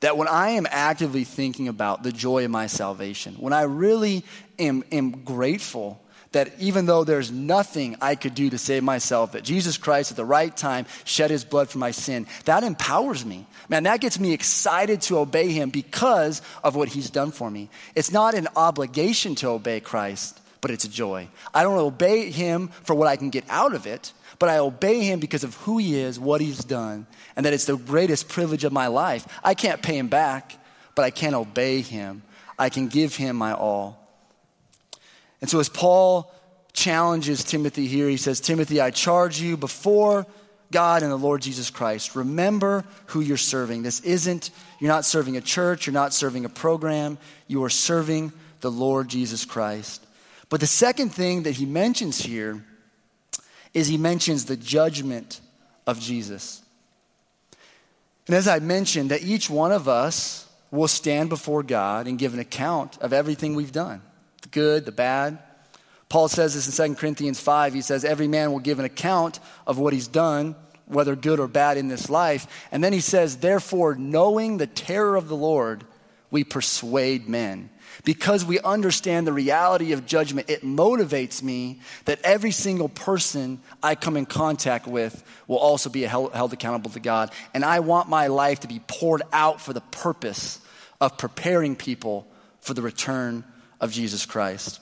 That 0.00 0.16
when 0.16 0.28
I 0.28 0.50
am 0.50 0.66
actively 0.70 1.24
thinking 1.24 1.68
about 1.68 2.02
the 2.02 2.12
joy 2.12 2.44
of 2.44 2.50
my 2.50 2.66
salvation, 2.66 3.34
when 3.34 3.52
I 3.52 3.62
really 3.62 4.24
am, 4.58 4.84
am 4.92 5.10
grateful 5.24 6.00
that 6.32 6.52
even 6.58 6.86
though 6.86 7.04
there's 7.04 7.30
nothing 7.30 7.96
I 8.00 8.14
could 8.14 8.34
do 8.34 8.50
to 8.50 8.58
save 8.58 8.82
myself, 8.82 9.32
that 9.32 9.44
Jesus 9.44 9.78
Christ 9.78 10.10
at 10.10 10.16
the 10.16 10.24
right 10.24 10.54
time 10.54 10.86
shed 11.04 11.30
his 11.30 11.44
blood 11.44 11.68
for 11.68 11.78
my 11.78 11.90
sin, 11.90 12.26
that 12.44 12.64
empowers 12.64 13.24
me. 13.24 13.46
Man, 13.68 13.84
that 13.84 14.00
gets 14.00 14.18
me 14.18 14.32
excited 14.32 15.02
to 15.02 15.18
obey 15.18 15.50
him 15.50 15.70
because 15.70 16.42
of 16.62 16.76
what 16.76 16.88
he's 16.88 17.10
done 17.10 17.30
for 17.30 17.50
me. 17.50 17.68
It's 17.94 18.12
not 18.12 18.34
an 18.34 18.48
obligation 18.56 19.34
to 19.36 19.48
obey 19.48 19.80
Christ, 19.80 20.40
but 20.60 20.70
it's 20.70 20.84
a 20.84 20.90
joy. 20.90 21.28
I 21.54 21.62
don't 21.62 21.78
obey 21.78 22.30
him 22.30 22.68
for 22.82 22.94
what 22.94 23.08
I 23.08 23.16
can 23.16 23.30
get 23.30 23.44
out 23.48 23.74
of 23.74 23.86
it, 23.86 24.12
but 24.38 24.48
I 24.48 24.58
obey 24.58 25.00
him 25.00 25.20
because 25.20 25.44
of 25.44 25.54
who 25.56 25.78
he 25.78 25.98
is, 25.98 26.18
what 26.18 26.40
he's 26.40 26.58
done, 26.58 27.06
and 27.34 27.46
that 27.46 27.52
it's 27.52 27.64
the 27.64 27.76
greatest 27.76 28.28
privilege 28.28 28.64
of 28.64 28.72
my 28.72 28.88
life. 28.88 29.26
I 29.42 29.54
can't 29.54 29.82
pay 29.82 29.96
him 29.98 30.08
back, 30.08 30.56
but 30.94 31.04
I 31.04 31.10
can 31.10 31.34
obey 31.34 31.80
him. 31.80 32.22
I 32.58 32.68
can 32.68 32.88
give 32.88 33.16
him 33.16 33.36
my 33.36 33.52
all. 33.52 34.05
And 35.46 35.50
so, 35.52 35.60
as 35.60 35.68
Paul 35.68 36.34
challenges 36.72 37.44
Timothy 37.44 37.86
here, 37.86 38.08
he 38.08 38.16
says, 38.16 38.40
Timothy, 38.40 38.80
I 38.80 38.90
charge 38.90 39.40
you 39.40 39.56
before 39.56 40.26
God 40.72 41.04
and 41.04 41.12
the 41.12 41.16
Lord 41.16 41.40
Jesus 41.40 41.70
Christ. 41.70 42.16
Remember 42.16 42.84
who 43.06 43.20
you're 43.20 43.36
serving. 43.36 43.84
This 43.84 44.00
isn't, 44.00 44.50
you're 44.80 44.90
not 44.90 45.04
serving 45.04 45.36
a 45.36 45.40
church, 45.40 45.86
you're 45.86 45.94
not 45.94 46.12
serving 46.12 46.44
a 46.44 46.48
program, 46.48 47.16
you 47.46 47.62
are 47.62 47.70
serving 47.70 48.32
the 48.60 48.72
Lord 48.72 49.06
Jesus 49.06 49.44
Christ. 49.44 50.04
But 50.48 50.58
the 50.58 50.66
second 50.66 51.10
thing 51.10 51.44
that 51.44 51.52
he 51.52 51.64
mentions 51.64 52.18
here 52.18 52.64
is 53.72 53.86
he 53.86 53.98
mentions 53.98 54.46
the 54.46 54.56
judgment 54.56 55.40
of 55.86 56.00
Jesus. 56.00 56.60
And 58.26 58.34
as 58.34 58.48
I 58.48 58.58
mentioned, 58.58 59.12
that 59.12 59.22
each 59.22 59.48
one 59.48 59.70
of 59.70 59.86
us 59.86 60.50
will 60.72 60.88
stand 60.88 61.28
before 61.28 61.62
God 61.62 62.08
and 62.08 62.18
give 62.18 62.34
an 62.34 62.40
account 62.40 62.98
of 62.98 63.12
everything 63.12 63.54
we've 63.54 63.70
done 63.70 64.02
the 64.42 64.48
good, 64.48 64.84
the 64.84 64.92
bad. 64.92 65.38
Paul 66.08 66.28
says 66.28 66.54
this 66.54 66.78
in 66.78 66.94
2 66.94 67.00
Corinthians 67.00 67.40
5. 67.40 67.74
He 67.74 67.80
says, 67.80 68.04
Every 68.04 68.28
man 68.28 68.52
will 68.52 68.60
give 68.60 68.78
an 68.78 68.84
account 68.84 69.40
of 69.66 69.78
what 69.78 69.92
he's 69.92 70.08
done, 70.08 70.54
whether 70.86 71.16
good 71.16 71.40
or 71.40 71.48
bad 71.48 71.76
in 71.78 71.88
this 71.88 72.08
life. 72.08 72.46
And 72.70 72.82
then 72.82 72.92
he 72.92 73.00
says, 73.00 73.38
Therefore, 73.38 73.96
knowing 73.96 74.56
the 74.56 74.68
terror 74.68 75.16
of 75.16 75.28
the 75.28 75.36
Lord, 75.36 75.84
we 76.30 76.44
persuade 76.44 77.28
men. 77.28 77.70
Because 78.04 78.44
we 78.44 78.60
understand 78.60 79.26
the 79.26 79.32
reality 79.32 79.92
of 79.92 80.06
judgment, 80.06 80.50
it 80.50 80.62
motivates 80.62 81.42
me 81.42 81.80
that 82.04 82.20
every 82.22 82.50
single 82.50 82.88
person 82.88 83.60
I 83.82 83.94
come 83.94 84.16
in 84.16 84.26
contact 84.26 84.86
with 84.86 85.24
will 85.46 85.58
also 85.58 85.88
be 85.88 86.02
held, 86.02 86.34
held 86.34 86.52
accountable 86.52 86.90
to 86.90 87.00
God. 87.00 87.32
And 87.54 87.64
I 87.64 87.80
want 87.80 88.08
my 88.08 88.26
life 88.26 88.60
to 88.60 88.68
be 88.68 88.80
poured 88.86 89.22
out 89.32 89.60
for 89.60 89.72
the 89.72 89.80
purpose 89.80 90.60
of 91.00 91.18
preparing 91.18 91.74
people 91.74 92.28
for 92.60 92.74
the 92.74 92.82
return 92.82 93.44
of 93.80 93.92
Jesus 93.92 94.26
Christ. 94.26 94.80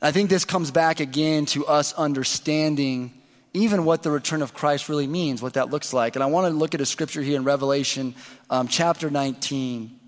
I 0.00 0.12
think 0.12 0.30
this 0.30 0.44
comes 0.44 0.70
back 0.70 1.00
again 1.00 1.46
to 1.46 1.66
us 1.66 1.92
understanding 1.94 3.12
even 3.54 3.84
what 3.84 4.02
the 4.02 4.10
return 4.10 4.42
of 4.42 4.54
Christ 4.54 4.88
really 4.88 5.06
means, 5.06 5.42
what 5.42 5.54
that 5.54 5.70
looks 5.70 5.92
like. 5.92 6.14
And 6.14 6.22
I 6.22 6.26
want 6.26 6.46
to 6.46 6.56
look 6.56 6.74
at 6.74 6.80
a 6.80 6.86
scripture 6.86 7.22
here 7.22 7.36
in 7.36 7.44
Revelation 7.44 8.14
um, 8.50 8.68
chapter 8.68 9.10
19. 9.10 9.98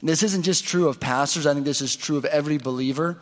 And 0.00 0.08
this 0.08 0.22
isn't 0.22 0.42
just 0.42 0.64
true 0.64 0.88
of 0.88 1.00
pastors, 1.00 1.46
I 1.46 1.54
think 1.54 1.64
this 1.64 1.80
is 1.80 1.96
true 1.96 2.16
of 2.16 2.24
every 2.24 2.58
believer 2.58 3.20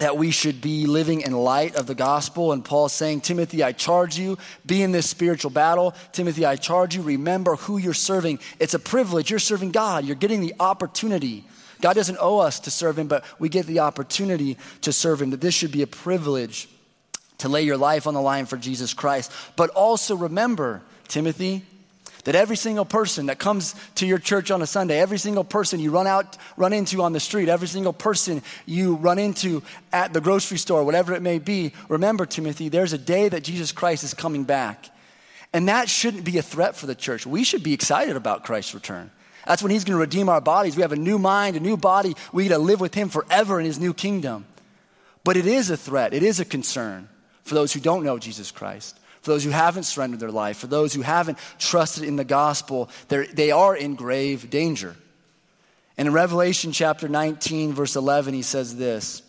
that 0.00 0.16
we 0.16 0.30
should 0.30 0.62
be 0.62 0.86
living 0.86 1.20
in 1.20 1.32
light 1.32 1.76
of 1.76 1.86
the 1.86 1.94
gospel. 1.94 2.52
And 2.52 2.64
Paul's 2.64 2.94
saying, 2.94 3.20
Timothy, 3.20 3.62
I 3.62 3.72
charge 3.72 4.18
you, 4.18 4.38
be 4.64 4.82
in 4.82 4.92
this 4.92 5.08
spiritual 5.08 5.50
battle. 5.50 5.94
Timothy, 6.12 6.46
I 6.46 6.56
charge 6.56 6.96
you, 6.96 7.02
remember 7.02 7.56
who 7.56 7.76
you're 7.76 7.92
serving. 7.92 8.40
It's 8.58 8.72
a 8.72 8.78
privilege. 8.78 9.28
You're 9.28 9.38
serving 9.38 9.72
God, 9.72 10.06
you're 10.06 10.16
getting 10.16 10.40
the 10.40 10.54
opportunity. 10.58 11.44
God 11.82 11.94
doesn't 11.94 12.18
owe 12.18 12.38
us 12.38 12.60
to 12.60 12.70
serve 12.70 12.98
Him, 12.98 13.08
but 13.08 13.24
we 13.38 13.48
get 13.48 13.66
the 13.66 13.80
opportunity 13.80 14.56
to 14.82 14.92
serve 14.92 15.20
Him. 15.20 15.30
That 15.30 15.40
this 15.40 15.54
should 15.54 15.72
be 15.72 15.82
a 15.82 15.86
privilege 15.86 16.68
to 17.38 17.48
lay 17.48 17.62
your 17.62 17.76
life 17.76 18.06
on 18.06 18.14
the 18.14 18.20
line 18.20 18.46
for 18.46 18.56
Jesus 18.56 18.94
Christ. 18.94 19.30
But 19.56 19.70
also 19.70 20.16
remember, 20.16 20.82
Timothy, 21.08 21.64
that 22.24 22.34
every 22.34 22.56
single 22.56 22.84
person 22.84 23.26
that 23.26 23.38
comes 23.38 23.74
to 23.96 24.06
your 24.06 24.18
church 24.18 24.50
on 24.50 24.62
a 24.62 24.66
Sunday, 24.66 25.00
every 25.00 25.18
single 25.18 25.44
person 25.44 25.80
you 25.80 25.90
run 25.90 26.06
out, 26.06 26.36
run 26.56 26.72
into 26.72 27.02
on 27.02 27.12
the 27.12 27.20
street, 27.20 27.48
every 27.48 27.68
single 27.68 27.92
person 27.92 28.42
you 28.66 28.96
run 28.96 29.18
into 29.18 29.62
at 29.92 30.12
the 30.12 30.20
grocery 30.20 30.58
store, 30.58 30.84
whatever 30.84 31.14
it 31.14 31.22
may 31.22 31.38
be, 31.38 31.72
remember, 31.88 32.26
Timothy, 32.26 32.68
there's 32.68 32.92
a 32.92 32.98
day 32.98 33.28
that 33.28 33.42
Jesus 33.42 33.72
Christ 33.72 34.04
is 34.04 34.14
coming 34.14 34.44
back. 34.44 34.90
And 35.52 35.68
that 35.68 35.88
shouldn't 35.88 36.24
be 36.24 36.38
a 36.38 36.42
threat 36.42 36.76
for 36.76 36.86
the 36.86 36.94
church. 36.94 37.26
We 37.26 37.42
should 37.42 37.62
be 37.62 37.72
excited 37.72 38.16
about 38.16 38.44
Christ's 38.44 38.74
return. 38.74 39.10
That's 39.46 39.62
when 39.62 39.72
he's 39.72 39.84
going 39.84 39.96
to 39.96 40.00
redeem 40.00 40.28
our 40.28 40.40
bodies. 40.40 40.76
We 40.76 40.82
have 40.82 40.92
a 40.92 40.96
new 40.96 41.18
mind, 41.18 41.56
a 41.56 41.60
new 41.60 41.76
body. 41.76 42.14
We 42.32 42.44
get 42.44 42.50
to 42.50 42.58
live 42.58 42.80
with 42.80 42.94
him 42.94 43.08
forever 43.08 43.58
in 43.58 43.66
his 43.66 43.80
new 43.80 43.92
kingdom. 43.92 44.46
But 45.24 45.36
it 45.36 45.46
is 45.46 45.70
a 45.70 45.76
threat, 45.76 46.14
it 46.14 46.22
is 46.22 46.40
a 46.40 46.44
concern 46.44 47.08
for 47.42 47.54
those 47.54 47.72
who 47.72 47.80
don't 47.80 48.04
know 48.04 48.18
Jesus 48.18 48.50
Christ 48.50 48.99
for 49.22 49.32
those 49.32 49.44
who 49.44 49.50
haven't 49.50 49.82
surrendered 49.84 50.20
their 50.20 50.30
life, 50.30 50.58
for 50.58 50.66
those 50.66 50.94
who 50.94 51.02
haven't 51.02 51.38
trusted 51.58 52.04
in 52.04 52.16
the 52.16 52.24
gospel, 52.24 52.88
they 53.08 53.50
are 53.50 53.76
in 53.76 53.94
grave 53.94 54.48
danger. 54.48 54.96
And 55.98 56.08
in 56.08 56.14
Revelation 56.14 56.72
chapter 56.72 57.08
19, 57.08 57.74
verse 57.74 57.96
11, 57.96 58.32
he 58.32 58.42
says 58.42 58.76
this 58.76 59.22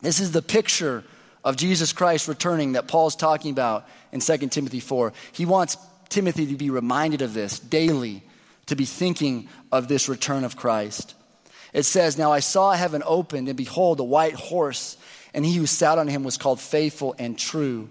This 0.00 0.20
is 0.20 0.32
the 0.32 0.42
picture 0.42 1.04
of 1.44 1.56
Jesus 1.56 1.92
Christ 1.92 2.28
returning 2.28 2.72
that 2.72 2.88
Paul's 2.88 3.16
talking 3.16 3.50
about 3.50 3.86
in 4.12 4.20
2 4.20 4.36
Timothy 4.48 4.80
4. 4.80 5.12
He 5.32 5.44
wants 5.44 5.76
Timothy 6.08 6.46
to 6.46 6.56
be 6.56 6.70
reminded 6.70 7.20
of 7.20 7.34
this 7.34 7.58
daily, 7.58 8.22
to 8.66 8.76
be 8.76 8.86
thinking 8.86 9.48
of 9.70 9.88
this 9.88 10.08
return 10.08 10.44
of 10.44 10.56
Christ. 10.56 11.14
It 11.74 11.82
says, 11.82 12.16
Now 12.16 12.32
I 12.32 12.40
saw 12.40 12.72
heaven 12.72 13.02
opened, 13.04 13.48
and 13.48 13.56
behold, 13.58 14.00
a 14.00 14.04
white 14.04 14.34
horse, 14.34 14.96
and 15.34 15.44
he 15.44 15.54
who 15.54 15.66
sat 15.66 15.98
on 15.98 16.08
him 16.08 16.24
was 16.24 16.38
called 16.38 16.60
faithful 16.60 17.14
and 17.18 17.38
true 17.38 17.90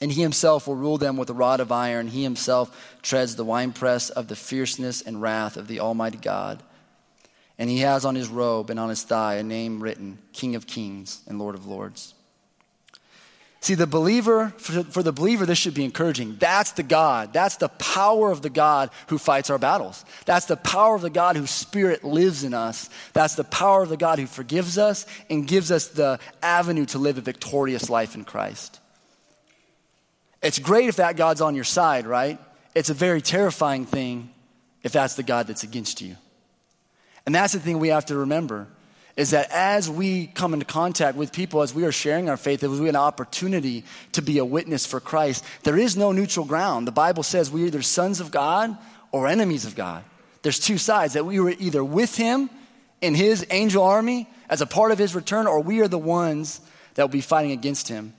And 0.00 0.10
he 0.10 0.22
himself 0.22 0.66
will 0.66 0.76
rule 0.76 0.96
them 0.96 1.16
with 1.16 1.28
a 1.28 1.34
rod 1.34 1.60
of 1.60 1.70
iron. 1.70 2.08
He 2.08 2.22
himself 2.22 2.98
treads 3.02 3.36
the 3.36 3.44
winepress 3.44 4.08
of 4.08 4.28
the 4.28 4.36
fierceness 4.36 5.02
and 5.02 5.20
wrath 5.20 5.56
of 5.56 5.68
the 5.68 5.80
Almighty 5.80 6.18
God. 6.18 6.62
And 7.58 7.68
he 7.68 7.80
has 7.80 8.06
on 8.06 8.14
his 8.14 8.28
robe 8.28 8.70
and 8.70 8.80
on 8.80 8.88
his 8.88 9.02
thigh 9.02 9.34
a 9.34 9.42
name 9.42 9.82
written 9.82 10.18
King 10.32 10.56
of 10.56 10.66
Kings 10.66 11.20
and 11.26 11.38
Lord 11.38 11.54
of 11.54 11.66
Lords. 11.66 12.14
See, 13.62 13.74
the 13.74 13.86
believer, 13.86 14.54
for 14.56 15.02
the 15.02 15.12
believer, 15.12 15.44
this 15.44 15.58
should 15.58 15.74
be 15.74 15.84
encouraging. 15.84 16.36
That's 16.40 16.72
the 16.72 16.82
God. 16.82 17.34
That's 17.34 17.56
the 17.56 17.68
power 17.68 18.30
of 18.30 18.40
the 18.40 18.48
God 18.48 18.88
who 19.08 19.18
fights 19.18 19.50
our 19.50 19.58
battles. 19.58 20.02
That's 20.24 20.46
the 20.46 20.56
power 20.56 20.94
of 20.94 21.02
the 21.02 21.10
God 21.10 21.36
whose 21.36 21.50
spirit 21.50 22.02
lives 22.02 22.42
in 22.42 22.54
us. 22.54 22.88
That's 23.12 23.34
the 23.34 23.44
power 23.44 23.82
of 23.82 23.90
the 23.90 23.98
God 23.98 24.18
who 24.18 24.26
forgives 24.26 24.78
us 24.78 25.04
and 25.28 25.46
gives 25.46 25.70
us 25.70 25.88
the 25.88 26.18
avenue 26.42 26.86
to 26.86 26.98
live 26.98 27.18
a 27.18 27.20
victorious 27.20 27.90
life 27.90 28.14
in 28.14 28.24
Christ. 28.24 28.79
It's 30.42 30.58
great 30.58 30.88
if 30.88 30.96
that 30.96 31.16
God's 31.16 31.40
on 31.40 31.54
your 31.54 31.64
side, 31.64 32.06
right? 32.06 32.38
It's 32.74 32.90
a 32.90 32.94
very 32.94 33.20
terrifying 33.20 33.84
thing 33.84 34.30
if 34.82 34.92
that's 34.92 35.14
the 35.14 35.22
God 35.22 35.46
that's 35.46 35.62
against 35.62 36.00
you. 36.00 36.16
And 37.26 37.34
that's 37.34 37.52
the 37.52 37.60
thing 37.60 37.78
we 37.78 37.88
have 37.88 38.06
to 38.06 38.16
remember 38.16 38.66
is 39.16 39.30
that 39.30 39.50
as 39.50 39.90
we 39.90 40.28
come 40.28 40.54
into 40.54 40.64
contact 40.64 41.16
with 41.16 41.32
people, 41.32 41.60
as 41.60 41.74
we 41.74 41.84
are 41.84 41.92
sharing 41.92 42.30
our 42.30 42.36
faith, 42.36 42.62
as 42.62 42.70
we 42.70 42.86
have 42.86 42.86
an 42.86 42.96
opportunity 42.96 43.84
to 44.12 44.22
be 44.22 44.38
a 44.38 44.44
witness 44.44 44.86
for 44.86 44.98
Christ, 44.98 45.44
there 45.62 45.76
is 45.76 45.96
no 45.96 46.12
neutral 46.12 46.46
ground. 46.46 46.86
The 46.86 46.92
Bible 46.92 47.22
says 47.22 47.50
we're 47.50 47.66
either 47.66 47.82
sons 47.82 48.20
of 48.20 48.30
God 48.30 48.78
or 49.12 49.26
enemies 49.26 49.66
of 49.66 49.74
God. 49.74 50.04
There's 50.42 50.58
two 50.58 50.78
sides 50.78 51.14
that 51.14 51.26
we 51.26 51.38
were 51.38 51.50
either 51.58 51.84
with 51.84 52.16
Him 52.16 52.48
in 53.02 53.14
His 53.14 53.46
angel 53.50 53.82
army 53.82 54.26
as 54.48 54.62
a 54.62 54.66
part 54.66 54.90
of 54.90 54.98
His 54.98 55.14
return, 55.14 55.46
or 55.46 55.60
we 55.60 55.80
are 55.80 55.88
the 55.88 55.98
ones 55.98 56.60
that 56.94 57.02
will 57.02 57.08
be 57.08 57.20
fighting 57.20 57.52
against 57.52 57.88
Him. 57.88 58.14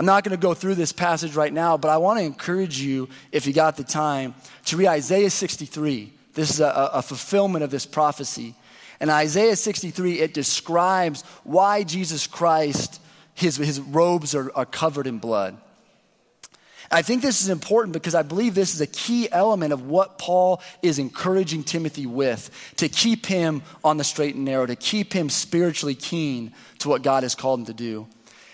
I'm 0.00 0.06
not 0.06 0.24
going 0.24 0.34
to 0.34 0.40
go 0.40 0.54
through 0.54 0.76
this 0.76 0.92
passage 0.92 1.36
right 1.36 1.52
now, 1.52 1.76
but 1.76 1.90
I 1.90 1.98
want 1.98 2.20
to 2.20 2.24
encourage 2.24 2.80
you, 2.80 3.10
if 3.32 3.46
you 3.46 3.52
got 3.52 3.76
the 3.76 3.84
time, 3.84 4.34
to 4.64 4.78
read 4.78 4.86
Isaiah 4.86 5.28
63. 5.28 6.10
This 6.32 6.48
is 6.48 6.60
a, 6.60 6.90
a 6.94 7.02
fulfillment 7.02 7.64
of 7.64 7.70
this 7.70 7.84
prophecy. 7.84 8.54
In 8.98 9.10
Isaiah 9.10 9.56
63, 9.56 10.20
it 10.20 10.32
describes 10.32 11.20
why 11.44 11.82
Jesus 11.82 12.26
Christ, 12.26 12.98
his, 13.34 13.58
his 13.58 13.78
robes 13.78 14.34
are, 14.34 14.50
are 14.56 14.64
covered 14.64 15.06
in 15.06 15.18
blood. 15.18 15.58
I 16.90 17.02
think 17.02 17.20
this 17.20 17.42
is 17.42 17.50
important 17.50 17.92
because 17.92 18.14
I 18.14 18.22
believe 18.22 18.54
this 18.54 18.74
is 18.74 18.80
a 18.80 18.86
key 18.86 19.30
element 19.30 19.74
of 19.74 19.86
what 19.86 20.16
Paul 20.16 20.62
is 20.80 20.98
encouraging 20.98 21.62
Timothy 21.62 22.06
with 22.06 22.72
to 22.76 22.88
keep 22.88 23.26
him 23.26 23.60
on 23.84 23.98
the 23.98 24.04
straight 24.04 24.34
and 24.34 24.46
narrow, 24.46 24.64
to 24.64 24.76
keep 24.76 25.12
him 25.12 25.28
spiritually 25.28 25.94
keen 25.94 26.54
to 26.78 26.88
what 26.88 27.02
God 27.02 27.22
has 27.22 27.34
called 27.34 27.60
him 27.60 27.66
to 27.66 27.74
do. 27.74 28.08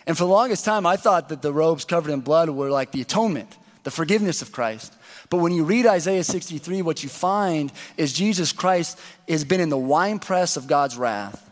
And 0.06 0.16
for 0.16 0.24
the 0.24 0.30
longest 0.30 0.64
time, 0.64 0.86
I 0.86 0.96
thought 0.96 1.30
that 1.30 1.42
the 1.42 1.52
robes 1.52 1.84
covered 1.84 2.12
in 2.12 2.20
blood 2.20 2.48
were 2.48 2.70
like 2.70 2.92
the 2.92 3.00
atonement, 3.00 3.56
the 3.82 3.90
forgiveness 3.90 4.40
of 4.40 4.52
Christ. 4.52 4.92
But 5.30 5.38
when 5.38 5.52
you 5.52 5.64
read 5.64 5.86
Isaiah 5.86 6.22
63, 6.22 6.82
what 6.82 7.02
you 7.02 7.08
find 7.08 7.72
is 7.96 8.12
Jesus 8.12 8.52
Christ 8.52 8.98
has 9.28 9.44
been 9.44 9.60
in 9.60 9.68
the 9.68 9.76
winepress 9.76 10.56
of 10.56 10.68
God's 10.68 10.96
wrath. 10.96 11.42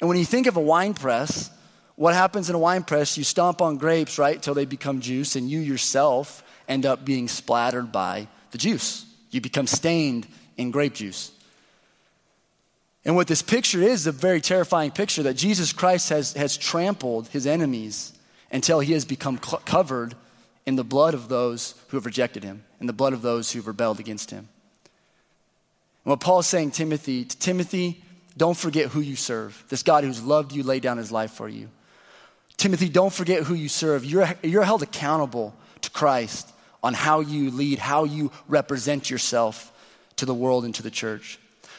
And 0.00 0.08
when 0.08 0.18
you 0.18 0.24
think 0.24 0.46
of 0.46 0.56
a 0.56 0.60
winepress, 0.60 1.50
what 1.96 2.14
happens 2.14 2.48
in 2.48 2.54
a 2.54 2.58
winepress? 2.58 3.18
You 3.18 3.24
stomp 3.24 3.60
on 3.60 3.76
grapes, 3.76 4.18
right, 4.18 4.40
till 4.40 4.54
they 4.54 4.64
become 4.64 5.00
juice, 5.00 5.36
and 5.36 5.50
you 5.50 5.58
yourself 5.58 6.42
end 6.68 6.86
up 6.86 7.04
being 7.04 7.28
splattered 7.28 7.92
by 7.92 8.28
the 8.52 8.58
juice. 8.58 9.04
You 9.30 9.40
become 9.40 9.66
stained 9.66 10.26
in 10.56 10.70
grape 10.70 10.94
juice. 10.94 11.32
And 13.08 13.16
what 13.16 13.26
this 13.26 13.40
picture 13.40 13.80
is, 13.80 14.06
a 14.06 14.12
very 14.12 14.38
terrifying 14.42 14.90
picture 14.90 15.22
that 15.22 15.32
Jesus 15.32 15.72
Christ 15.72 16.10
has, 16.10 16.34
has 16.34 16.58
trampled 16.58 17.28
his 17.28 17.46
enemies 17.46 18.12
until 18.52 18.80
he 18.80 18.92
has 18.92 19.06
become 19.06 19.40
cl- 19.42 19.62
covered 19.64 20.14
in 20.66 20.76
the 20.76 20.84
blood 20.84 21.14
of 21.14 21.30
those 21.30 21.74
who 21.88 21.96
have 21.96 22.04
rejected 22.04 22.44
him, 22.44 22.64
in 22.80 22.86
the 22.86 22.92
blood 22.92 23.14
of 23.14 23.22
those 23.22 23.50
who 23.50 23.60
have 23.60 23.66
rebelled 23.66 23.98
against 23.98 24.30
him. 24.30 24.50
And 26.04 26.10
what 26.10 26.20
Paul 26.20 26.40
is 26.40 26.48
saying, 26.48 26.72
Timothy, 26.72 27.24
to 27.24 27.38
Timothy, 27.38 28.04
don't 28.36 28.58
forget 28.58 28.90
who 28.90 29.00
you 29.00 29.16
serve. 29.16 29.64
This 29.70 29.82
God 29.82 30.04
who's 30.04 30.22
loved 30.22 30.52
you, 30.52 30.62
laid 30.62 30.82
down 30.82 30.98
his 30.98 31.10
life 31.10 31.30
for 31.30 31.48
you. 31.48 31.70
Timothy, 32.58 32.90
don't 32.90 33.10
forget 33.10 33.44
who 33.44 33.54
you 33.54 33.70
serve. 33.70 34.04
You're, 34.04 34.28
you're 34.42 34.64
held 34.64 34.82
accountable 34.82 35.54
to 35.80 35.88
Christ 35.88 36.52
on 36.82 36.92
how 36.92 37.20
you 37.20 37.52
lead, 37.52 37.78
how 37.78 38.04
you 38.04 38.32
represent 38.48 39.08
yourself 39.08 39.72
to 40.16 40.26
the 40.26 40.34
world 40.34 40.66
and 40.66 40.74
to 40.74 40.82
the 40.82 40.90
church. 40.90 41.38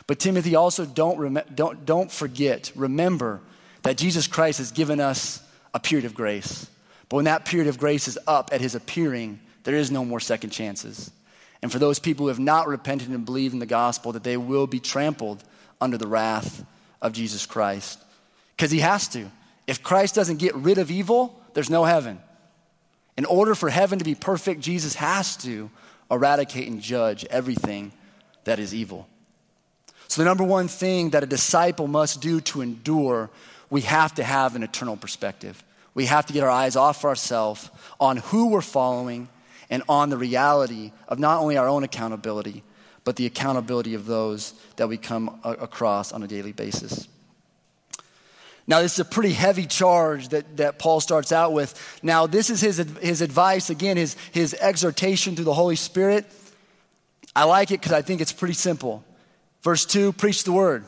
But 0.09 0.17
Timothy, 0.17 0.55
also 0.55 0.87
don't, 0.87 1.19
rem- 1.19 1.43
don't, 1.53 1.85
don't 1.85 2.11
forget, 2.11 2.71
remember 2.73 3.41
that 3.83 3.95
Jesus 3.95 4.25
Christ 4.25 4.57
has 4.57 4.71
given 4.71 4.99
us 4.99 5.39
a 5.71 5.79
period 5.79 6.05
of 6.05 6.15
grace. 6.15 6.67
But 7.09 7.17
when 7.17 7.25
that 7.25 7.45
period 7.45 7.67
of 7.67 7.77
grace 7.77 8.07
is 8.07 8.17
up 8.25 8.49
at 8.51 8.59
his 8.59 8.73
appearing, 8.73 9.39
there 9.65 9.75
is 9.75 9.91
no 9.91 10.03
more 10.03 10.19
second 10.19 10.49
chances. 10.49 11.11
And 11.61 11.71
for 11.71 11.77
those 11.77 11.99
people 11.99 12.23
who 12.23 12.29
have 12.29 12.39
not 12.39 12.67
repented 12.67 13.09
and 13.09 13.23
believed 13.23 13.53
in 13.53 13.59
the 13.59 13.67
gospel, 13.67 14.13
that 14.13 14.23
they 14.23 14.35
will 14.35 14.65
be 14.65 14.79
trampled 14.79 15.43
under 15.79 15.95
the 15.95 16.07
wrath 16.07 16.65
of 17.03 17.13
Jesus 17.13 17.45
Christ. 17.45 18.03
Because 18.57 18.71
he 18.71 18.79
has 18.79 19.07
to. 19.09 19.29
If 19.67 19.83
Christ 19.83 20.15
doesn't 20.15 20.37
get 20.37 20.55
rid 20.55 20.79
of 20.79 20.89
evil, 20.89 21.39
there's 21.53 21.69
no 21.69 21.83
heaven. 21.83 22.19
In 23.15 23.25
order 23.25 23.53
for 23.53 23.69
heaven 23.69 23.99
to 23.99 24.05
be 24.05 24.15
perfect, 24.15 24.61
Jesus 24.61 24.95
has 24.95 25.37
to 25.43 25.69
eradicate 26.09 26.67
and 26.67 26.81
judge 26.81 27.25
everything 27.25 27.91
that 28.45 28.57
is 28.57 28.73
evil. 28.73 29.07
So, 30.09 30.21
the 30.21 30.25
number 30.25 30.43
one 30.43 30.67
thing 30.67 31.11
that 31.11 31.23
a 31.23 31.27
disciple 31.27 31.87
must 31.87 32.19
do 32.19 32.41
to 32.41 32.61
endure, 32.61 33.29
we 33.69 33.81
have 33.81 34.15
to 34.15 34.23
have 34.23 34.55
an 34.55 34.63
eternal 34.63 34.97
perspective. 34.97 35.63
We 35.93 36.07
have 36.07 36.25
to 36.25 36.33
get 36.33 36.43
our 36.43 36.49
eyes 36.49 36.75
off 36.75 37.05
ourselves 37.05 37.69
on 37.99 38.17
who 38.17 38.49
we're 38.49 38.61
following 38.61 39.29
and 39.69 39.83
on 39.87 40.09
the 40.09 40.17
reality 40.17 40.91
of 41.07 41.19
not 41.19 41.39
only 41.39 41.57
our 41.57 41.67
own 41.67 41.83
accountability, 41.83 42.63
but 43.03 43.17
the 43.17 43.27
accountability 43.27 43.93
of 43.93 44.07
those 44.07 44.53
that 44.77 44.89
we 44.89 44.97
come 44.97 45.39
across 45.43 46.11
on 46.11 46.23
a 46.23 46.27
daily 46.27 46.53
basis. 46.53 47.07
Now, 48.65 48.81
this 48.81 48.93
is 48.93 48.99
a 48.99 49.05
pretty 49.05 49.33
heavy 49.33 49.67
charge 49.67 50.29
that, 50.29 50.57
that 50.57 50.79
Paul 50.79 51.01
starts 51.01 51.31
out 51.31 51.53
with. 51.53 51.99
Now, 52.01 52.25
this 52.25 52.49
is 52.49 52.61
his, 52.61 52.77
his 52.99 53.21
advice, 53.21 53.69
again, 53.69 53.97
his, 53.97 54.15
his 54.31 54.55
exhortation 54.55 55.35
through 55.35 55.45
the 55.45 55.53
Holy 55.53 55.75
Spirit. 55.75 56.25
I 57.35 57.43
like 57.43 57.69
it 57.69 57.79
because 57.79 57.93
I 57.93 58.01
think 58.01 58.21
it's 58.21 58.33
pretty 58.33 58.55
simple. 58.55 59.03
Verse 59.61 59.85
2 59.85 60.13
preach 60.13 60.43
the 60.43 60.51
word. 60.51 60.85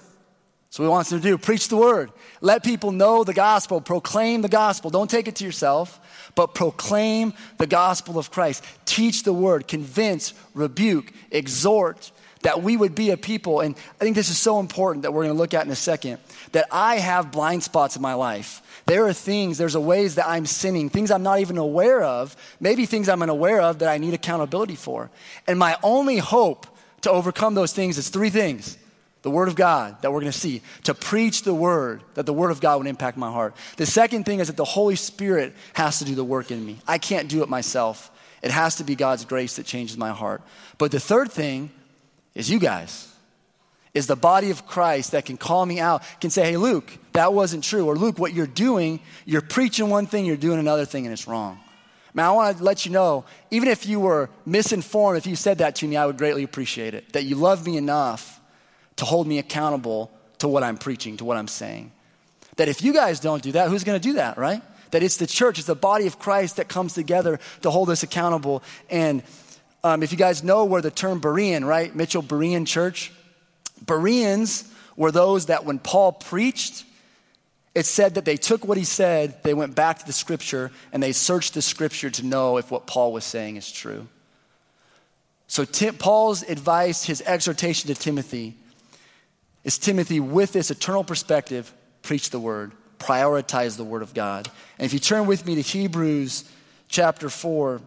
So 0.69 0.83
he 0.83 0.89
wants 0.89 1.09
them 1.09 1.19
to 1.19 1.27
do 1.27 1.37
preach 1.37 1.67
the 1.67 1.75
word. 1.75 2.11
Let 2.39 2.63
people 2.63 2.91
know 2.91 3.23
the 3.23 3.33
gospel, 3.33 3.81
proclaim 3.81 4.41
the 4.41 4.49
gospel. 4.49 4.89
Don't 4.89 5.09
take 5.09 5.27
it 5.27 5.35
to 5.35 5.43
yourself, 5.43 5.99
but 6.33 6.55
proclaim 6.55 7.33
the 7.57 7.67
gospel 7.67 8.17
of 8.17 8.31
Christ. 8.31 8.63
Teach 8.85 9.23
the 9.23 9.33
word, 9.33 9.67
convince, 9.67 10.33
rebuke, 10.53 11.11
exhort 11.29 12.11
that 12.43 12.63
we 12.63 12.77
would 12.77 12.95
be 12.95 13.11
a 13.11 13.17
people. 13.17 13.59
And 13.59 13.75
I 13.99 14.03
think 14.03 14.15
this 14.15 14.29
is 14.29 14.37
so 14.37 14.59
important 14.59 15.03
that 15.03 15.11
we're 15.13 15.23
going 15.23 15.35
to 15.35 15.39
look 15.39 15.53
at 15.53 15.65
in 15.65 15.71
a 15.71 15.75
second 15.75 16.19
that 16.53 16.67
I 16.71 16.97
have 16.97 17.31
blind 17.31 17.63
spots 17.63 17.95
in 17.95 18.01
my 18.01 18.13
life. 18.13 18.61
There 18.87 19.05
are 19.05 19.13
things, 19.13 19.57
there's 19.57 19.75
a 19.75 19.81
ways 19.81 20.15
that 20.15 20.27
I'm 20.27 20.45
sinning, 20.45 20.89
things 20.89 21.11
I'm 21.11 21.23
not 21.23 21.39
even 21.39 21.57
aware 21.57 22.01
of, 22.01 22.35
maybe 22.59 22.85
things 22.85 23.09
I'm 23.09 23.21
unaware 23.21 23.61
of 23.61 23.79
that 23.79 23.89
I 23.89 23.97
need 23.99 24.13
accountability 24.13 24.75
for. 24.75 25.11
And 25.47 25.59
my 25.59 25.77
only 25.83 26.17
hope 26.17 26.65
to 27.01 27.11
overcome 27.11 27.55
those 27.55 27.73
things 27.73 27.97
is 27.97 28.09
three 28.09 28.29
things 28.29 28.77
the 29.21 29.29
Word 29.29 29.47
of 29.47 29.55
God 29.55 30.01
that 30.01 30.11
we're 30.11 30.21
going 30.21 30.31
to 30.31 30.37
see, 30.37 30.61
to 30.83 30.95
preach 30.95 31.43
the 31.43 31.53
Word, 31.53 32.01
that 32.15 32.25
the 32.25 32.33
Word 32.33 32.49
of 32.49 32.59
God 32.59 32.79
would 32.79 32.87
impact 32.87 33.17
my 33.17 33.31
heart. 33.31 33.55
The 33.77 33.85
second 33.85 34.25
thing 34.25 34.39
is 34.39 34.47
that 34.47 34.57
the 34.57 34.65
Holy 34.65 34.95
Spirit 34.95 35.53
has 35.73 35.99
to 35.99 36.05
do 36.05 36.15
the 36.15 36.23
work 36.23 36.49
in 36.49 36.65
me. 36.65 36.79
I 36.87 36.97
can't 36.97 37.29
do 37.29 37.43
it 37.43 37.49
myself. 37.49 38.09
It 38.41 38.49
has 38.49 38.77
to 38.77 38.83
be 38.83 38.95
God's 38.95 39.25
grace 39.25 39.57
that 39.57 39.67
changes 39.67 39.95
my 39.95 40.09
heart. 40.09 40.41
But 40.79 40.91
the 40.91 40.99
third 40.99 41.31
thing 41.31 41.69
is 42.33 42.49
you 42.49 42.59
guys, 42.59 43.07
is 43.93 44.07
the 44.07 44.15
body 44.15 44.51
of 44.51 44.65
Christ 44.65 45.11
that 45.11 45.25
can 45.25 45.37
call 45.37 45.65
me 45.65 45.79
out, 45.79 46.01
can 46.19 46.29
say, 46.29 46.45
hey, 46.45 46.57
Luke, 46.57 46.97
that 47.13 47.33
wasn't 47.33 47.63
true. 47.63 47.85
Or 47.85 47.95
Luke, 47.95 48.17
what 48.17 48.33
you're 48.33 48.47
doing, 48.47 49.01
you're 49.25 49.41
preaching 49.41 49.89
one 49.89 50.07
thing, 50.07 50.25
you're 50.25 50.37
doing 50.37 50.59
another 50.59 50.85
thing, 50.85 51.05
and 51.05 51.13
it's 51.13 51.27
wrong. 51.27 51.59
Man, 52.13 52.25
I 52.25 52.31
want 52.31 52.57
to 52.57 52.63
let 52.63 52.85
you 52.85 52.91
know, 52.91 53.23
even 53.51 53.69
if 53.69 53.85
you 53.85 53.99
were 53.99 54.29
misinformed, 54.45 55.17
if 55.17 55.25
you 55.25 55.35
said 55.35 55.59
that 55.59 55.75
to 55.77 55.87
me, 55.87 55.95
I 55.95 56.05
would 56.05 56.17
greatly 56.17 56.43
appreciate 56.43 56.93
it. 56.93 57.13
That 57.13 57.23
you 57.23 57.35
love 57.35 57.65
me 57.65 57.77
enough 57.77 58.39
to 58.97 59.05
hold 59.05 59.27
me 59.27 59.39
accountable 59.39 60.11
to 60.39 60.47
what 60.47 60.63
I'm 60.63 60.77
preaching, 60.77 61.17
to 61.17 61.25
what 61.25 61.37
I'm 61.37 61.47
saying. 61.47 61.91
That 62.57 62.67
if 62.67 62.83
you 62.83 62.93
guys 62.93 63.19
don't 63.19 63.41
do 63.41 63.53
that, 63.53 63.69
who's 63.69 63.83
going 63.83 63.99
to 63.99 64.07
do 64.07 64.13
that, 64.13 64.37
right? 64.37 64.61
That 64.91 65.03
it's 65.03 65.17
the 65.17 65.27
church, 65.27 65.57
it's 65.57 65.67
the 65.67 65.75
body 65.75 66.05
of 66.05 66.19
Christ 66.19 66.57
that 66.57 66.67
comes 66.67 66.93
together 66.93 67.39
to 67.61 67.71
hold 67.71 67.89
us 67.89 68.03
accountable. 68.03 68.61
And 68.89 69.23
um, 69.83 70.03
if 70.03 70.11
you 70.11 70.17
guys 70.17 70.43
know 70.43 70.65
where 70.65 70.81
the 70.81 70.91
term 70.91 71.21
Berean, 71.21 71.65
right? 71.65 71.95
Mitchell 71.95 72.21
Berean 72.21 72.67
Church, 72.67 73.13
Bereans 73.85 74.69
were 74.97 75.11
those 75.11 75.45
that 75.45 75.63
when 75.63 75.79
Paul 75.79 76.11
preached, 76.11 76.83
it 77.73 77.85
said 77.85 78.15
that 78.15 78.25
they 78.25 78.37
took 78.37 78.65
what 78.65 78.77
he 78.77 78.83
said, 78.83 79.41
they 79.43 79.53
went 79.53 79.75
back 79.75 79.99
to 79.99 80.05
the 80.05 80.13
scripture, 80.13 80.71
and 80.91 81.01
they 81.01 81.13
searched 81.13 81.53
the 81.53 81.61
scripture 81.61 82.09
to 82.09 82.25
know 82.25 82.57
if 82.57 82.69
what 82.69 82.85
Paul 82.85 83.13
was 83.13 83.23
saying 83.23 83.55
is 83.55 83.71
true. 83.71 84.07
So, 85.47 85.65
Tim, 85.65 85.95
Paul's 85.95 86.43
advice, 86.43 87.03
his 87.05 87.21
exhortation 87.25 87.87
to 87.87 87.95
Timothy, 87.95 88.55
is 89.63 89.77
Timothy, 89.77 90.19
with 90.19 90.53
this 90.53 90.71
eternal 90.71 91.03
perspective, 91.03 91.71
preach 92.01 92.29
the 92.29 92.39
word, 92.39 92.73
prioritize 92.99 93.77
the 93.77 93.83
word 93.83 94.01
of 94.01 94.13
God. 94.13 94.49
And 94.77 94.85
if 94.85 94.93
you 94.93 94.99
turn 94.99 95.25
with 95.25 95.45
me 95.45 95.55
to 95.55 95.61
Hebrews 95.61 96.49
chapter 96.87 97.29
4, 97.29 97.81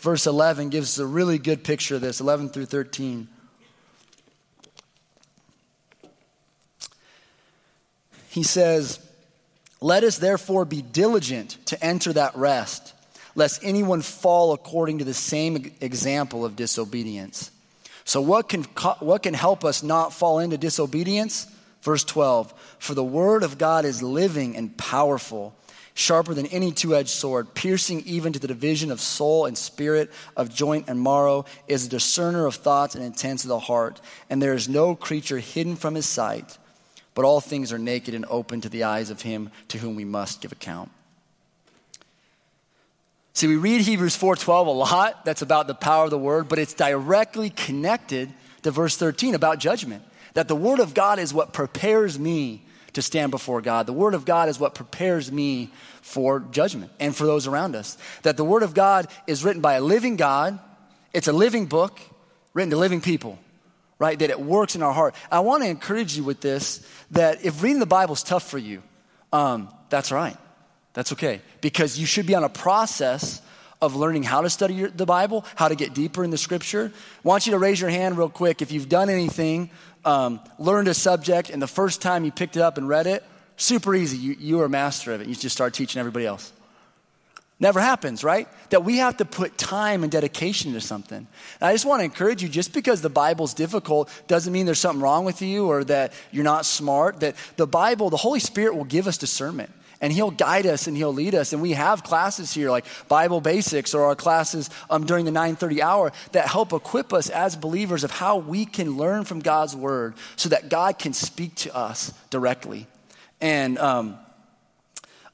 verse 0.00 0.26
11 0.26 0.70
gives 0.70 0.98
us 0.98 0.98
a 0.98 1.06
really 1.06 1.38
good 1.38 1.64
picture 1.64 1.96
of 1.96 2.00
this 2.00 2.20
11 2.20 2.50
through 2.50 2.66
13. 2.66 3.28
He 8.38 8.44
says, 8.44 9.00
Let 9.80 10.04
us 10.04 10.18
therefore 10.18 10.64
be 10.64 10.80
diligent 10.80 11.58
to 11.66 11.84
enter 11.84 12.12
that 12.12 12.36
rest, 12.36 12.94
lest 13.34 13.64
anyone 13.64 14.00
fall 14.00 14.52
according 14.52 14.98
to 14.98 15.04
the 15.04 15.12
same 15.12 15.72
example 15.80 16.44
of 16.44 16.54
disobedience. 16.54 17.50
So, 18.04 18.20
what 18.20 18.48
can, 18.48 18.62
what 19.00 19.24
can 19.24 19.34
help 19.34 19.64
us 19.64 19.82
not 19.82 20.12
fall 20.12 20.38
into 20.38 20.56
disobedience? 20.56 21.48
Verse 21.82 22.04
12 22.04 22.54
For 22.78 22.94
the 22.94 23.02
word 23.02 23.42
of 23.42 23.58
God 23.58 23.84
is 23.84 24.04
living 24.04 24.56
and 24.56 24.76
powerful, 24.76 25.52
sharper 25.94 26.32
than 26.32 26.46
any 26.46 26.70
two 26.70 26.94
edged 26.94 27.08
sword, 27.08 27.54
piercing 27.54 28.02
even 28.06 28.32
to 28.34 28.38
the 28.38 28.46
division 28.46 28.92
of 28.92 29.00
soul 29.00 29.46
and 29.46 29.58
spirit, 29.58 30.12
of 30.36 30.54
joint 30.54 30.84
and 30.86 31.02
marrow, 31.02 31.44
is 31.66 31.86
a 31.86 31.90
discerner 31.90 32.46
of 32.46 32.54
thoughts 32.54 32.94
and 32.94 33.02
intents 33.02 33.42
of 33.42 33.48
the 33.48 33.58
heart. 33.58 34.00
And 34.30 34.40
there 34.40 34.54
is 34.54 34.68
no 34.68 34.94
creature 34.94 35.40
hidden 35.40 35.74
from 35.74 35.96
his 35.96 36.06
sight 36.06 36.56
but 37.18 37.24
all 37.24 37.40
things 37.40 37.72
are 37.72 37.80
naked 37.80 38.14
and 38.14 38.24
open 38.30 38.60
to 38.60 38.68
the 38.68 38.84
eyes 38.84 39.10
of 39.10 39.22
him 39.22 39.50
to 39.66 39.76
whom 39.76 39.96
we 39.96 40.04
must 40.04 40.40
give 40.40 40.52
account. 40.52 40.88
See, 43.32 43.48
we 43.48 43.56
read 43.56 43.80
Hebrews 43.80 44.14
4:12 44.14 44.68
a 44.68 44.70
lot. 44.70 45.24
That's 45.24 45.42
about 45.42 45.66
the 45.66 45.74
power 45.74 46.04
of 46.04 46.10
the 46.10 46.16
word, 46.18 46.48
but 46.48 46.60
it's 46.60 46.74
directly 46.74 47.50
connected 47.50 48.32
to 48.62 48.70
verse 48.70 48.96
13 48.96 49.34
about 49.34 49.58
judgment. 49.58 50.04
That 50.34 50.46
the 50.46 50.54
word 50.54 50.78
of 50.78 50.94
God 50.94 51.18
is 51.18 51.34
what 51.34 51.52
prepares 51.52 52.20
me 52.20 52.62
to 52.92 53.02
stand 53.02 53.32
before 53.32 53.62
God. 53.62 53.86
The 53.86 53.92
word 53.92 54.14
of 54.14 54.24
God 54.24 54.48
is 54.48 54.60
what 54.60 54.76
prepares 54.76 55.32
me 55.32 55.72
for 56.02 56.38
judgment 56.52 56.92
and 57.00 57.16
for 57.16 57.26
those 57.26 57.48
around 57.48 57.74
us. 57.74 57.98
That 58.22 58.36
the 58.36 58.44
word 58.44 58.62
of 58.62 58.74
God 58.74 59.08
is 59.26 59.42
written 59.42 59.60
by 59.60 59.74
a 59.74 59.80
living 59.80 60.14
God. 60.14 60.56
It's 61.12 61.26
a 61.26 61.32
living 61.32 61.66
book 61.66 61.98
written 62.54 62.70
to 62.70 62.76
living 62.76 63.00
people 63.00 63.40
right? 63.98 64.18
That 64.18 64.30
it 64.30 64.40
works 64.40 64.76
in 64.76 64.82
our 64.82 64.92
heart. 64.92 65.14
I 65.30 65.40
want 65.40 65.62
to 65.62 65.68
encourage 65.68 66.16
you 66.16 66.24
with 66.24 66.40
this 66.40 66.86
that 67.10 67.44
if 67.44 67.62
reading 67.62 67.80
the 67.80 67.86
Bible 67.86 68.14
is 68.14 68.22
tough 68.22 68.48
for 68.48 68.58
you, 68.58 68.82
um, 69.32 69.68
that's 69.90 70.12
right. 70.12 70.36
That's 70.94 71.12
okay. 71.12 71.40
Because 71.60 71.98
you 71.98 72.06
should 72.06 72.26
be 72.26 72.34
on 72.34 72.44
a 72.44 72.48
process 72.48 73.42
of 73.80 73.94
learning 73.94 74.24
how 74.24 74.40
to 74.40 74.50
study 74.50 74.86
the 74.86 75.06
Bible, 75.06 75.44
how 75.54 75.68
to 75.68 75.74
get 75.74 75.94
deeper 75.94 76.24
in 76.24 76.30
the 76.30 76.38
scripture. 76.38 76.92
I 76.94 77.28
want 77.28 77.46
you 77.46 77.52
to 77.52 77.58
raise 77.58 77.80
your 77.80 77.90
hand 77.90 78.18
real 78.18 78.28
quick 78.28 78.62
if 78.62 78.72
you've 78.72 78.88
done 78.88 79.08
anything, 79.08 79.70
um, 80.04 80.40
learned 80.58 80.88
a 80.88 80.94
subject, 80.94 81.50
and 81.50 81.62
the 81.62 81.68
first 81.68 82.02
time 82.02 82.24
you 82.24 82.32
picked 82.32 82.56
it 82.56 82.62
up 82.62 82.78
and 82.78 82.88
read 82.88 83.06
it, 83.06 83.22
super 83.56 83.94
easy. 83.94 84.16
You, 84.16 84.36
you 84.38 84.58
were 84.58 84.64
a 84.64 84.68
master 84.68 85.12
of 85.12 85.20
it. 85.20 85.28
You 85.28 85.34
just 85.34 85.54
start 85.54 85.74
teaching 85.74 86.00
everybody 86.00 86.26
else. 86.26 86.52
Never 87.60 87.80
happens, 87.80 88.22
right? 88.22 88.46
That 88.70 88.84
we 88.84 88.98
have 88.98 89.16
to 89.16 89.24
put 89.24 89.58
time 89.58 90.04
and 90.04 90.12
dedication 90.12 90.70
into 90.70 90.80
something. 90.80 91.18
And 91.18 91.26
I 91.60 91.72
just 91.72 91.84
want 91.84 92.00
to 92.00 92.04
encourage 92.04 92.40
you 92.40 92.48
just 92.48 92.72
because 92.72 93.02
the 93.02 93.10
Bible's 93.10 93.52
difficult 93.52 94.08
doesn't 94.28 94.52
mean 94.52 94.64
there's 94.64 94.78
something 94.78 95.02
wrong 95.02 95.24
with 95.24 95.42
you 95.42 95.66
or 95.66 95.82
that 95.84 96.12
you're 96.30 96.44
not 96.44 96.66
smart. 96.66 97.20
That 97.20 97.34
the 97.56 97.66
Bible, 97.66 98.10
the 98.10 98.16
Holy 98.16 98.38
Spirit 98.38 98.76
will 98.76 98.84
give 98.84 99.08
us 99.08 99.18
discernment 99.18 99.72
and 100.00 100.12
he'll 100.12 100.30
guide 100.30 100.66
us 100.66 100.86
and 100.86 100.96
he'll 100.96 101.12
lead 101.12 101.34
us 101.34 101.52
and 101.52 101.60
we 101.60 101.72
have 101.72 102.04
classes 102.04 102.52
here 102.52 102.70
like 102.70 102.84
bible 103.08 103.40
basics 103.40 103.94
or 103.94 104.04
our 104.04 104.14
classes 104.14 104.70
um, 104.90 105.04
during 105.04 105.24
the 105.24 105.30
9.30 105.32 105.80
hour 105.80 106.12
that 106.30 106.46
help 106.46 106.72
equip 106.72 107.12
us 107.12 107.28
as 107.28 107.56
believers 107.56 108.04
of 108.04 108.12
how 108.12 108.36
we 108.36 108.64
can 108.64 108.96
learn 108.96 109.24
from 109.24 109.40
god's 109.40 109.74
word 109.74 110.14
so 110.36 110.48
that 110.48 110.68
god 110.68 111.00
can 111.00 111.12
speak 111.12 111.52
to 111.56 111.74
us 111.74 112.12
directly 112.30 112.86
and 113.40 113.76
um, 113.78 114.16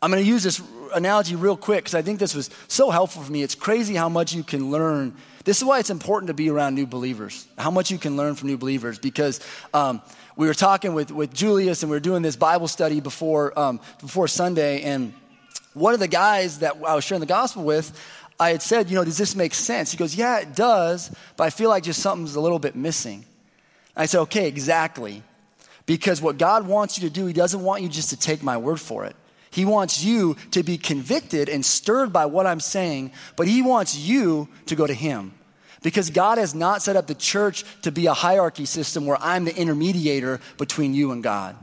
i'm 0.04 0.10
going 0.10 0.22
to 0.22 0.28
use 0.28 0.42
this 0.42 0.60
analogy 0.94 1.36
real 1.36 1.56
quick 1.56 1.80
because 1.80 1.94
I 1.94 2.02
think 2.02 2.18
this 2.18 2.34
was 2.34 2.50
so 2.68 2.90
helpful 2.90 3.22
for 3.22 3.30
me. 3.30 3.42
It's 3.42 3.54
crazy 3.54 3.94
how 3.94 4.08
much 4.08 4.32
you 4.32 4.42
can 4.42 4.70
learn. 4.70 5.14
This 5.44 5.58
is 5.58 5.64
why 5.64 5.78
it's 5.78 5.90
important 5.90 6.28
to 6.28 6.34
be 6.34 6.48
around 6.48 6.74
new 6.74 6.86
believers, 6.86 7.46
how 7.58 7.70
much 7.70 7.90
you 7.90 7.98
can 7.98 8.16
learn 8.16 8.34
from 8.34 8.48
new 8.48 8.56
believers 8.56 8.98
because 8.98 9.40
um, 9.74 10.00
we 10.36 10.46
were 10.46 10.54
talking 10.54 10.94
with, 10.94 11.10
with 11.10 11.34
Julius 11.34 11.82
and 11.82 11.90
we 11.90 11.96
were 11.96 12.00
doing 12.00 12.22
this 12.22 12.36
Bible 12.36 12.68
study 12.68 13.00
before, 13.00 13.58
um, 13.58 13.80
before 14.00 14.26
Sunday. 14.26 14.82
And 14.82 15.12
one 15.74 15.92
of 15.92 16.00
the 16.00 16.08
guys 16.08 16.60
that 16.60 16.76
I 16.86 16.94
was 16.94 17.04
sharing 17.04 17.20
the 17.20 17.26
gospel 17.26 17.64
with, 17.64 17.92
I 18.40 18.50
had 18.50 18.62
said, 18.62 18.88
you 18.88 18.96
know, 18.96 19.04
does 19.04 19.18
this 19.18 19.36
make 19.36 19.54
sense? 19.54 19.90
He 19.90 19.98
goes, 19.98 20.14
yeah, 20.14 20.40
it 20.40 20.54
does, 20.54 21.14
but 21.36 21.44
I 21.44 21.50
feel 21.50 21.68
like 21.68 21.82
just 21.82 22.00
something's 22.00 22.36
a 22.36 22.40
little 22.40 22.58
bit 22.58 22.74
missing. 22.74 23.24
I 23.96 24.06
said, 24.06 24.20
okay, 24.22 24.48
exactly. 24.48 25.22
Because 25.86 26.20
what 26.22 26.38
God 26.38 26.66
wants 26.66 26.98
you 26.98 27.08
to 27.08 27.14
do, 27.14 27.26
He 27.26 27.32
doesn't 27.32 27.62
want 27.62 27.82
you 27.82 27.88
just 27.88 28.10
to 28.10 28.16
take 28.16 28.42
my 28.42 28.56
word 28.56 28.80
for 28.80 29.04
it. 29.04 29.14
He 29.54 29.64
wants 29.64 30.02
you 30.02 30.36
to 30.50 30.64
be 30.64 30.78
convicted 30.78 31.48
and 31.48 31.64
stirred 31.64 32.12
by 32.12 32.26
what 32.26 32.44
I'm 32.44 32.58
saying, 32.58 33.12
but 33.36 33.46
He 33.46 33.62
wants 33.62 33.96
you 33.96 34.48
to 34.66 34.74
go 34.74 34.84
to 34.84 34.92
Him. 34.92 35.32
Because 35.80 36.10
God 36.10 36.38
has 36.38 36.56
not 36.56 36.82
set 36.82 36.96
up 36.96 37.06
the 37.06 37.14
church 37.14 37.64
to 37.82 37.92
be 37.92 38.06
a 38.06 38.14
hierarchy 38.14 38.64
system 38.64 39.06
where 39.06 39.16
I'm 39.20 39.44
the 39.44 39.52
intermediator 39.52 40.40
between 40.58 40.92
you 40.92 41.12
and 41.12 41.22
God. 41.22 41.54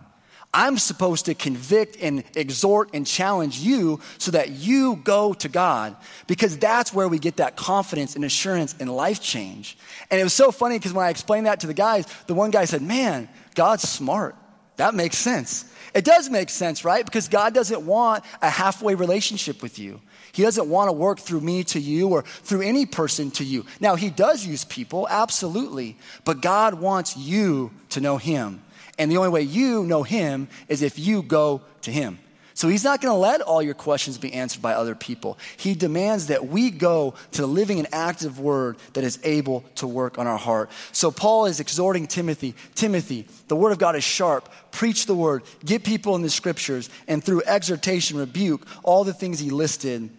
I'm 0.54 0.78
supposed 0.78 1.26
to 1.26 1.34
convict 1.34 1.98
and 2.02 2.24
exhort 2.34 2.92
and 2.94 3.06
challenge 3.06 3.60
you 3.60 4.00
so 4.20 4.32
that 4.32 4.52
you 4.52 4.96
go 5.04 5.34
to 5.34 5.50
God 5.50 5.98
because 6.28 6.58
that's 6.58 6.94
where 6.94 7.10
we 7.10 7.20
get 7.20 7.38
that 7.38 7.58
confidence 7.58 8.16
and 8.16 8.24
assurance 8.24 8.74
and 8.80 8.96
life 8.96 9.22
change. 9.22 9.78
And 10.10 10.18
it 10.18 10.24
was 10.24 10.34
so 10.34 10.54
funny 10.54 10.78
because 10.78 10.94
when 10.94 11.06
I 11.06 11.10
explained 11.10 11.46
that 11.46 11.60
to 11.62 11.68
the 11.68 11.74
guys, 11.74 12.06
the 12.28 12.36
one 12.36 12.52
guy 12.52 12.64
said, 12.64 12.82
Man, 12.82 13.28
God's 13.54 13.84
smart. 13.84 14.38
That 14.78 14.96
makes 14.96 15.18
sense. 15.18 15.66
It 15.94 16.06
does 16.06 16.30
make 16.30 16.50
sense, 16.50 16.86
right? 16.86 17.04
Because 17.04 17.28
God 17.28 17.54
doesn't 17.54 17.86
want 17.86 18.24
a 18.42 18.50
halfway 18.50 18.96
relationship 18.96 19.62
with 19.62 19.78
you. 19.78 20.00
He 20.32 20.44
doesn't 20.44 20.70
want 20.70 20.88
to 20.88 20.94
work 20.94 21.20
through 21.20 21.42
me 21.42 21.64
to 21.66 21.80
you 21.80 22.10
or 22.10 22.22
through 22.22 22.62
any 22.62 22.86
person 22.86 23.32
to 23.32 23.44
you. 23.44 23.66
Now, 23.80 23.96
He 23.96 24.10
does 24.10 24.46
use 24.46 24.64
people, 24.64 25.08
absolutely, 25.10 25.98
but 26.24 26.42
God 26.42 26.76
wants 26.76 27.18
you 27.18 27.72
to 27.90 28.00
know 28.00 28.18
Him. 28.18 28.62
And 28.98 29.12
the 29.12 29.18
only 29.18 29.30
way 29.30 29.42
you 29.42 29.84
know 29.84 30.04
Him 30.04 30.48
is 30.70 30.82
if 30.82 30.98
you 30.98 31.22
go 31.22 31.62
to 31.82 31.92
Him. 31.92 32.20
So 32.54 32.68
he's 32.68 32.84
not 32.84 33.02
going 33.02 33.14
to 33.14 33.18
let 33.18 33.42
all 33.42 33.62
your 33.62 33.74
questions 33.74 34.18
be 34.18 34.34
answered 34.34 34.62
by 34.62 34.74
other 34.74 34.96
people. 34.96 35.38
He 35.58 35.74
demands 35.74 36.28
that 36.28 36.48
we 36.48 36.70
go 36.70 37.16
to 37.32 37.42
the 37.42 37.48
living 37.48 37.80
and 37.80 37.88
active 37.94 38.40
word 38.40 38.78
that 38.94 39.04
is 39.04 39.20
able 39.24 39.62
to 39.76 39.88
work 39.88 40.18
on 40.18 40.28
our 40.28 40.38
heart. 40.38 40.70
So 40.92 41.12
Paul 41.12 41.46
is 41.46 41.60
exhorting 41.60 42.08
Timothy 42.08 42.56
Timothy, 42.76 43.28
the 43.48 43.56
word 43.56 43.72
of 43.72 43.78
God 43.78 43.96
is 43.96 44.04
sharp. 44.04 44.50
Preach 44.72 45.06
the 45.06 45.16
word, 45.16 45.44
get 45.64 45.84
people 45.84 46.16
in 46.16 46.22
the 46.22 46.30
scriptures, 46.30 46.90
and 47.08 47.24
through 47.24 47.44
exhortation, 47.46 48.18
rebuke, 48.18 48.66
all 48.84 49.04
the 49.04 49.14
things 49.14 49.40
he 49.40 49.50
listed 49.50 50.10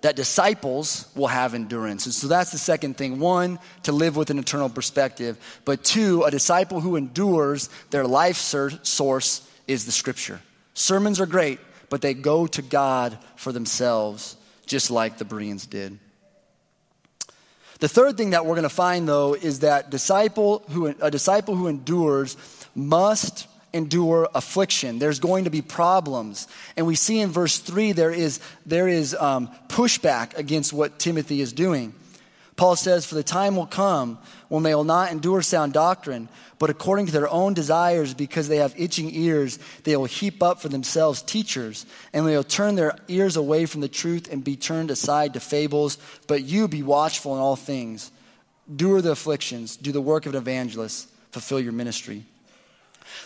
that 0.00 0.16
disciples 0.16 1.08
will 1.14 1.28
have 1.28 1.54
endurance. 1.54 2.04
And 2.04 2.14
so 2.14 2.28
that's 2.28 2.52
the 2.52 2.58
second 2.58 2.98
thing. 2.98 3.18
One, 3.18 3.58
to 3.84 3.92
live 3.92 4.16
with 4.16 4.28
an 4.28 4.38
eternal 4.38 4.68
perspective. 4.68 5.38
But 5.64 5.82
two, 5.82 6.24
a 6.24 6.30
disciple 6.30 6.82
who 6.82 6.96
endures, 6.96 7.70
their 7.90 8.06
life 8.06 8.36
source 8.36 9.48
is 9.66 9.86
the 9.86 9.92
scripture. 9.92 10.40
Sermons 10.74 11.20
are 11.20 11.26
great, 11.26 11.60
but 11.88 12.02
they 12.02 12.14
go 12.14 12.46
to 12.48 12.62
God 12.62 13.18
for 13.36 13.52
themselves, 13.52 14.36
just 14.66 14.90
like 14.90 15.18
the 15.18 15.24
Bereans 15.24 15.66
did. 15.66 15.98
The 17.80 17.88
third 17.88 18.16
thing 18.16 18.30
that 18.30 18.46
we're 18.46 18.54
going 18.54 18.62
to 18.64 18.68
find, 18.68 19.08
though, 19.08 19.34
is 19.34 19.60
that 19.60 19.90
disciple 19.90 20.64
who, 20.70 20.86
a 20.86 21.10
disciple 21.10 21.54
who 21.54 21.68
endures 21.68 22.36
must 22.74 23.46
endure 23.72 24.28
affliction. 24.34 24.98
There's 24.98 25.18
going 25.18 25.44
to 25.44 25.50
be 25.50 25.60
problems. 25.60 26.48
And 26.76 26.86
we 26.86 26.94
see 26.94 27.20
in 27.20 27.30
verse 27.30 27.58
3 27.58 27.92
there 27.92 28.12
is, 28.12 28.40
there 28.64 28.88
is 28.88 29.14
um, 29.14 29.50
pushback 29.68 30.36
against 30.36 30.72
what 30.72 30.98
Timothy 30.98 31.40
is 31.40 31.52
doing. 31.52 31.92
Paul 32.56 32.76
says, 32.76 33.04
For 33.04 33.16
the 33.16 33.24
time 33.24 33.56
will 33.56 33.66
come 33.66 34.18
when 34.48 34.62
they 34.62 34.74
will 34.74 34.84
not 34.84 35.10
endure 35.10 35.42
sound 35.42 35.72
doctrine, 35.72 36.28
but 36.58 36.70
according 36.70 37.06
to 37.06 37.12
their 37.12 37.28
own 37.28 37.52
desires, 37.52 38.14
because 38.14 38.46
they 38.46 38.58
have 38.58 38.74
itching 38.78 39.12
ears, 39.12 39.58
they 39.82 39.96
will 39.96 40.04
heap 40.04 40.42
up 40.42 40.60
for 40.60 40.68
themselves 40.68 41.20
teachers, 41.22 41.84
and 42.12 42.26
they 42.26 42.36
will 42.36 42.44
turn 42.44 42.76
their 42.76 42.96
ears 43.08 43.36
away 43.36 43.66
from 43.66 43.80
the 43.80 43.88
truth 43.88 44.32
and 44.32 44.44
be 44.44 44.56
turned 44.56 44.90
aside 44.90 45.34
to 45.34 45.40
fables. 45.40 45.98
But 46.28 46.44
you 46.44 46.68
be 46.68 46.82
watchful 46.82 47.34
in 47.34 47.40
all 47.40 47.56
things. 47.56 48.12
Endure 48.68 49.02
the 49.02 49.10
afflictions, 49.10 49.76
do 49.76 49.90
the 49.90 50.00
work 50.00 50.26
of 50.26 50.34
an 50.34 50.40
evangelist, 50.40 51.08
fulfill 51.32 51.60
your 51.60 51.72
ministry. 51.72 52.24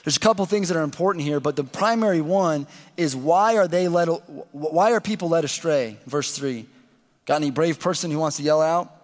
There's 0.04 0.16
a 0.16 0.20
couple 0.20 0.44
things 0.46 0.68
that 0.68 0.76
are 0.76 0.82
important 0.82 1.24
here, 1.24 1.38
but 1.38 1.54
the 1.54 1.64
primary 1.64 2.20
one 2.20 2.66
is 2.96 3.14
why 3.14 3.56
are 3.56 3.68
they 3.68 3.88
led 3.88 4.08
why 4.52 4.92
are 4.92 5.00
people 5.00 5.28
led 5.28 5.44
astray? 5.44 5.98
Verse 6.06 6.36
3. 6.36 6.66
Got 7.26 7.36
any 7.36 7.50
brave 7.50 7.78
person 7.78 8.10
who 8.10 8.18
wants 8.18 8.38
to 8.38 8.42
yell 8.42 8.60
out? 8.60 8.97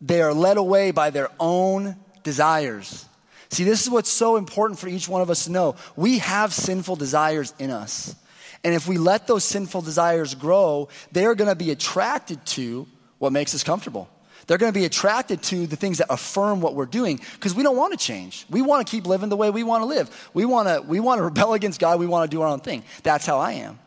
They 0.00 0.22
are 0.22 0.32
led 0.32 0.56
away 0.56 0.90
by 0.90 1.10
their 1.10 1.28
own 1.38 1.96
desires. 2.22 3.06
See, 3.50 3.64
this 3.64 3.82
is 3.82 3.90
what's 3.90 4.10
so 4.10 4.36
important 4.36 4.78
for 4.78 4.88
each 4.88 5.08
one 5.08 5.22
of 5.22 5.30
us 5.30 5.44
to 5.44 5.52
know. 5.52 5.76
We 5.96 6.18
have 6.18 6.54
sinful 6.54 6.96
desires 6.96 7.52
in 7.58 7.70
us. 7.70 8.14
And 8.62 8.74
if 8.74 8.86
we 8.86 8.98
let 8.98 9.26
those 9.26 9.44
sinful 9.44 9.82
desires 9.82 10.34
grow, 10.34 10.88
they're 11.12 11.34
going 11.34 11.48
to 11.48 11.56
be 11.56 11.70
attracted 11.70 12.44
to 12.46 12.86
what 13.18 13.32
makes 13.32 13.54
us 13.54 13.64
comfortable. 13.64 14.08
They're 14.46 14.58
going 14.58 14.72
to 14.72 14.78
be 14.78 14.84
attracted 14.84 15.42
to 15.44 15.66
the 15.66 15.76
things 15.76 15.98
that 15.98 16.08
affirm 16.10 16.60
what 16.60 16.74
we're 16.74 16.86
doing 16.86 17.20
because 17.34 17.54
we 17.54 17.62
don't 17.62 17.76
want 17.76 17.98
to 17.98 18.04
change. 18.04 18.46
We 18.50 18.62
want 18.62 18.86
to 18.86 18.90
keep 18.90 19.06
living 19.06 19.28
the 19.28 19.36
way 19.36 19.50
we 19.50 19.62
want 19.62 19.82
to 19.82 19.86
live. 19.86 20.30
We 20.34 20.44
want 20.44 20.68
to, 20.68 20.82
we 20.82 21.00
want 21.00 21.18
to 21.18 21.22
rebel 21.24 21.54
against 21.54 21.80
God. 21.80 22.00
We 22.00 22.06
want 22.06 22.30
to 22.30 22.36
do 22.36 22.42
our 22.42 22.48
own 22.48 22.60
thing. 22.60 22.84
That's 23.02 23.26
how 23.26 23.38
I 23.38 23.52
am. 23.52 23.78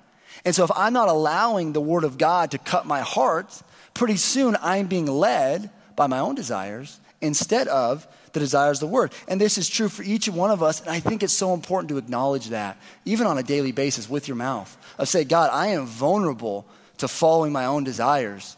And 0.46 0.54
so 0.54 0.64
if 0.64 0.72
I'm 0.76 0.94
not 0.94 1.10
allowing 1.10 1.74
the 1.74 1.82
Word 1.82 2.04
of 2.04 2.18
God 2.18 2.52
to 2.52 2.58
cut 2.58 2.86
my 2.86 3.02
heart, 3.02 3.62
pretty 3.94 4.18
soon 4.18 4.58
I'm 4.62 4.88
being 4.88 5.06
led 5.06 5.70
by 5.96 6.08
my 6.08 6.20
own 6.20 6.36
desires 6.36 7.00
instead 7.22 7.68
of 7.68 8.08
the 8.34 8.40
desires 8.40 8.82
of 8.82 8.90
the 8.90 8.94
word. 8.94 9.14
And 9.28 9.40
this 9.40 9.58
is 9.58 9.70
true 9.70 9.90
for 9.90 10.04
each 10.04 10.28
one 10.28 10.52
of 10.52 10.62
us. 10.62 10.82
And 10.82 10.90
I 10.90 11.00
think 11.00 11.24
it's 11.24 11.34
so 11.34 11.54
important 11.54 11.90
to 11.90 11.98
acknowledge 11.98 12.50
that, 12.50 12.78
even 13.06 13.28
on 13.28 13.38
a 13.38 13.44
daily 13.44 13.72
basis 13.72 14.10
with 14.10 14.28
your 14.28 14.38
mouth, 14.38 14.76
of 14.98 15.08
say, 15.08 15.24
God, 15.24 15.50
I 15.52 15.68
am 15.68 15.86
vulnerable 15.86 16.66
to 16.98 17.08
following 17.08 17.52
my 17.52 17.66
own 17.66 17.84
desires. 17.84 18.58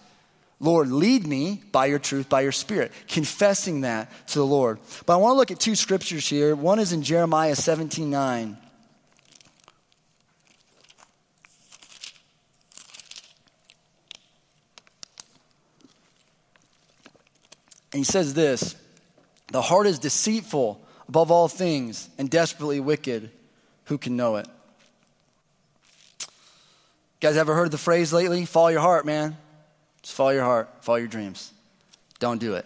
Lord, 0.60 0.89
lead 0.89 1.28
me 1.28 1.62
by 1.71 1.88
your 1.88 2.00
truth, 2.00 2.30
by 2.30 2.41
your 2.41 2.54
spirit, 2.54 2.91
confessing 3.08 3.82
that 3.82 4.10
to 4.28 4.39
the 4.39 4.45
Lord. 4.45 4.80
But 5.06 5.13
I 5.13 5.17
want 5.17 5.34
to 5.34 5.38
look 5.38 5.52
at 5.52 5.60
two 5.60 5.76
scriptures 5.76 6.28
here. 6.28 6.56
One 6.56 6.80
is 6.80 6.93
in 6.93 7.04
Jeremiah 7.04 7.56
17 7.56 8.10
9. 8.10 8.58
And 17.95 18.01
he 18.01 18.12
says 18.12 18.34
this 18.34 18.75
The 19.53 19.62
heart 19.62 19.88
is 19.88 19.99
deceitful 19.99 20.86
above 21.08 21.31
all 21.31 21.47
things 21.47 22.10
and 22.17 22.29
desperately 22.29 22.81
wicked. 22.81 23.31
Who 23.86 23.97
can 23.97 24.17
know 24.17 24.36
it? 24.36 24.47
You 26.19 26.27
guys 27.21 27.38
ever 27.38 27.55
heard 27.55 27.71
the 27.71 27.77
phrase 27.77 28.12
lately? 28.12 28.43
Follow 28.43 28.67
your 28.67 28.81
heart, 28.81 29.05
man. 29.05 29.38
Just 30.01 30.13
follow 30.13 30.31
your 30.31 30.43
heart, 30.43 30.69
follow 30.81 30.97
your 30.97 31.08
dreams. 31.08 31.53
Don't 32.19 32.38
do 32.38 32.55
it. 32.55 32.65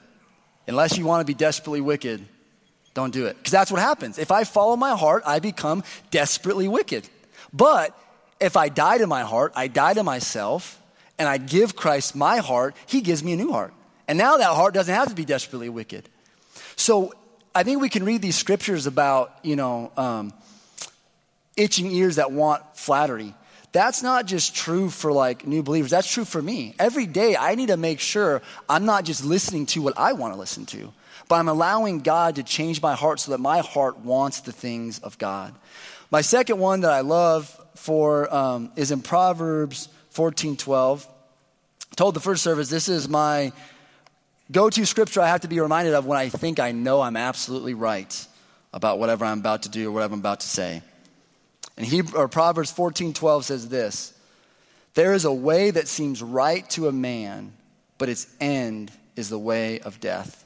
Unless 0.65 0.97
you 0.97 1.05
want 1.05 1.21
to 1.21 1.25
be 1.25 1.35
desperately 1.35 1.81
wicked, 1.81 2.25
don't 2.95 3.13
do 3.13 3.27
it. 3.27 3.37
Because 3.37 3.51
that's 3.51 3.71
what 3.71 3.81
happens. 3.81 4.17
If 4.17 4.31
I 4.31 4.45
follow 4.45 4.75
my 4.77 4.97
heart, 4.97 5.21
I 5.27 5.37
become 5.37 5.83
desperately 6.09 6.67
wicked. 6.67 7.07
But 7.53 7.95
if 8.41 8.57
I 8.57 8.69
die 8.69 8.97
to 8.97 9.05
my 9.05 9.21
heart, 9.21 9.53
I 9.55 9.67
die 9.67 9.93
to 9.93 10.01
myself, 10.01 10.81
and 11.19 11.29
I 11.29 11.37
give 11.37 11.75
Christ 11.75 12.15
my 12.15 12.37
heart, 12.37 12.75
He 12.87 13.01
gives 13.01 13.23
me 13.23 13.33
a 13.33 13.35
new 13.35 13.51
heart. 13.51 13.75
And 14.09 14.17
now 14.17 14.37
that 14.37 14.55
heart 14.55 14.73
doesn't 14.73 14.93
have 14.93 15.09
to 15.09 15.15
be 15.15 15.23
desperately 15.23 15.69
wicked. 15.69 16.09
So 16.75 17.13
I 17.53 17.61
think 17.61 17.79
we 17.79 17.89
can 17.89 18.03
read 18.03 18.23
these 18.23 18.35
scriptures 18.35 18.87
about, 18.87 19.37
you 19.43 19.55
know, 19.55 19.91
um, 19.95 20.33
itching 21.55 21.91
ears 21.91 22.15
that 22.15 22.31
want 22.31 22.63
flattery. 22.75 23.35
That's 23.71 24.01
not 24.01 24.25
just 24.25 24.55
true 24.55 24.89
for 24.89 25.11
like 25.11 25.45
new 25.45 25.61
believers. 25.61 25.91
That's 25.91 26.11
true 26.11 26.25
for 26.25 26.41
me. 26.41 26.73
Every 26.79 27.05
day 27.05 27.35
I 27.37 27.53
need 27.53 27.67
to 27.67 27.77
make 27.77 27.99
sure 27.99 28.41
I'm 28.67 28.83
not 28.83 29.05
just 29.05 29.23
listening 29.23 29.67
to 29.67 29.83
what 29.83 29.93
I 29.95 30.13
want 30.13 30.33
to 30.33 30.39
listen 30.39 30.65
to, 30.67 30.91
but 31.27 31.35
I'm 31.35 31.47
allowing 31.47 31.99
God 31.99 32.37
to 32.37 32.43
change 32.43 32.81
my 32.81 32.95
heart 32.95 33.19
so 33.19 33.29
that 33.33 33.37
my 33.37 33.59
heart 33.59 33.99
wants 33.99 34.41
the 34.41 34.51
things 34.51 34.97
of 34.97 35.19
God. 35.19 35.53
My 36.09 36.21
second 36.21 36.57
one 36.57 36.81
that 36.81 36.91
I 36.91 37.01
love 37.01 37.47
for 37.75 38.33
um, 38.33 38.71
is 38.75 38.89
in 38.89 39.01
Proverbs 39.01 39.87
14 40.09 40.57
12. 40.57 41.07
told 41.95 42.15
the 42.15 42.19
first 42.19 42.41
service, 42.41 42.69
this 42.69 42.89
is 42.89 43.07
my 43.07 43.53
go 44.51 44.69
to 44.69 44.85
scripture 44.85 45.21
I 45.21 45.27
have 45.27 45.41
to 45.41 45.47
be 45.47 45.59
reminded 45.59 45.93
of 45.93 46.05
when 46.05 46.17
I 46.17 46.29
think 46.29 46.59
I 46.59 46.71
know 46.71 47.01
I'm 47.01 47.17
absolutely 47.17 47.73
right 47.73 48.27
about 48.73 48.99
whatever 48.99 49.25
I'm 49.25 49.39
about 49.39 49.63
to 49.63 49.69
do 49.69 49.89
or 49.89 49.91
whatever 49.91 50.13
I'm 50.13 50.19
about 50.19 50.41
to 50.41 50.47
say. 50.47 50.81
And 51.77 51.85
Hebrew, 51.85 52.19
or 52.19 52.27
Proverbs 52.27 52.71
14 52.71 53.13
12 53.13 53.45
says 53.45 53.69
this 53.69 54.13
There 54.93 55.13
is 55.13 55.25
a 55.25 55.33
way 55.33 55.71
that 55.71 55.88
seems 55.88 56.21
right 56.21 56.69
to 56.71 56.88
a 56.88 56.91
man, 56.91 57.53
but 57.97 58.09
its 58.09 58.27
end 58.39 58.91
is 59.15 59.29
the 59.29 59.39
way 59.39 59.79
of 59.79 59.99
death. 59.99 60.45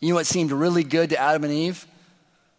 You 0.00 0.10
know 0.10 0.14
what 0.16 0.26
seemed 0.26 0.52
really 0.52 0.84
good 0.84 1.10
to 1.10 1.18
Adam 1.18 1.44
and 1.44 1.52
Eve? 1.52 1.86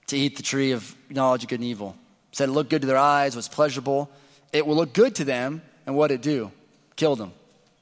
To 0.07 0.17
eat 0.17 0.37
the 0.37 0.43
tree 0.43 0.71
of 0.71 0.95
knowledge 1.09 1.43
of 1.43 1.49
good 1.49 1.59
and 1.59 1.69
evil. 1.69 1.95
Said 2.31 2.49
it 2.49 2.51
looked 2.51 2.69
good 2.69 2.81
to 2.81 2.87
their 2.87 2.97
eyes, 2.97 3.35
was 3.35 3.47
pleasurable. 3.47 4.09
It 4.51 4.65
will 4.65 4.75
look 4.75 4.93
good 4.93 5.15
to 5.15 5.23
them, 5.23 5.61
and 5.85 5.95
what 5.95 6.11
it 6.11 6.21
do? 6.21 6.51
Killed 6.95 7.19
them 7.19 7.31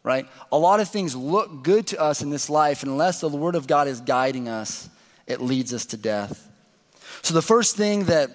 right? 0.08 0.26
A 0.54 0.58
lot 0.58 0.80
of 0.80 0.88
things 0.88 1.18
look 1.18 1.64
good 1.64 1.86
to 1.88 2.02
us 2.02 2.22
in 2.22 2.30
this 2.30 2.50
life, 2.50 2.82
and 2.82 2.94
unless 2.94 3.20
the 3.20 3.28
Word 3.28 3.56
of 3.56 3.68
God 3.68 3.90
is 3.90 4.00
guiding 4.00 4.48
us, 4.48 4.90
it 5.28 5.42
leads 5.42 5.74
us 5.74 5.86
to 5.88 5.98
death. 5.98 6.50
So, 7.24 7.34
the 7.34 7.42
first 7.42 7.76
thing 7.76 8.06
that 8.06 8.32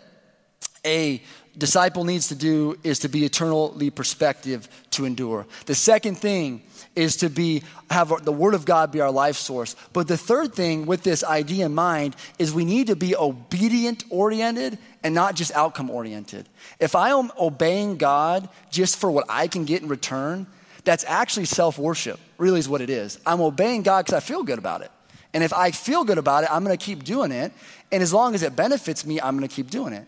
a 0.85 1.23
disciple 1.57 2.05
needs 2.05 2.29
to 2.29 2.35
do 2.35 2.79
is 2.85 2.99
to 3.01 3.09
be 3.09 3.25
eternally 3.25 3.89
perspective 3.89 4.69
to 4.91 5.07
endure. 5.07 5.47
The 5.65 5.75
second 5.75 6.17
thing 6.17 6.63
is 6.95 7.17
to 7.17 7.31
be 7.31 7.63
have 7.91 8.25
the 8.25 8.33
word 8.33 8.55
of 8.55 8.65
God 8.65 8.93
be 8.93 9.01
our 9.01 9.11
life 9.11 9.37
source. 9.37 9.77
But 9.93 10.09
the 10.09 10.17
third 10.17 10.55
thing 10.55 10.87
with 10.87 11.03
this 11.03 11.25
idea 11.25 11.67
in 11.67 11.75
mind 11.75 12.17
is 12.39 12.53
we 12.53 12.65
need 12.65 12.89
to 12.89 12.97
be 12.97 13.17
obedient 13.17 14.05
oriented 14.11 14.79
and 15.03 15.15
not 15.15 15.37
just 15.37 15.53
outcome 15.53 15.91
oriented. 15.91 16.49
If 16.81 16.95
I 16.95 17.11
am 17.11 17.31
obeying 17.39 17.97
God 17.97 18.49
just 18.71 18.99
for 18.99 19.11
what 19.11 19.25
I 19.29 19.47
can 19.47 19.65
get 19.65 19.83
in 19.83 19.89
return, 19.89 20.47
that's 20.85 21.05
actually 21.05 21.47
self 21.47 21.79
worship, 21.79 22.19
really, 22.39 22.59
is 22.59 22.69
what 22.69 22.81
it 22.81 22.91
is. 22.91 23.19
I'm 23.27 23.41
obeying 23.41 23.83
God 23.83 24.07
because 24.07 24.17
I 24.17 24.21
feel 24.21 24.43
good 24.43 24.59
about 24.59 24.83
it. 24.83 24.91
And 25.35 25.43
if 25.43 25.53
I 25.53 25.71
feel 25.71 26.05
good 26.05 26.19
about 26.19 26.45
it, 26.45 26.51
I'm 26.53 26.65
going 26.65 26.77
to 26.77 26.85
keep 26.85 27.05
doing 27.05 27.33
it. 27.33 27.53
And 27.91 28.03
as 28.03 28.13
long 28.13 28.35
as 28.35 28.43
it 28.43 28.55
benefits 28.55 29.07
me, 29.07 29.21
I'm 29.21 29.37
going 29.37 29.49
to 29.49 29.55
keep 29.55 29.71
doing 29.71 29.93
it. 29.93 30.07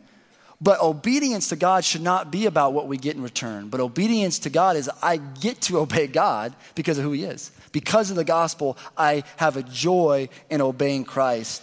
But 0.61 0.81
obedience 0.81 1.49
to 1.49 1.57
God 1.57 1.85
should 1.85 2.03
not 2.03 2.31
be 2.31 2.47
about 2.47 2.73
what 2.73 2.87
we 2.89 2.97
get 2.97 3.17
in 3.17 3.23
return. 3.23 3.69
But 3.69 3.81
obedience 3.81 4.39
to 4.41 4.51
God 4.51 4.77
is 4.77 4.91
I 5.03 5.17
get 5.17 5.61
to 5.63 5.79
obey 5.81 6.07
God 6.07 6.55
because 6.75 6.99
of 6.99 7.05
who 7.05 7.13
He 7.13 7.25
is. 7.25 7.51
Because 7.73 8.11
of 8.11 8.17
the 8.17 8.25
gospel, 8.25 8.77
I 8.97 9.25
have 9.37 9.57
a 9.57 9.63
joy 9.63 10.29
in 10.51 10.61
obeying 10.61 11.05
Christ. 11.05 11.63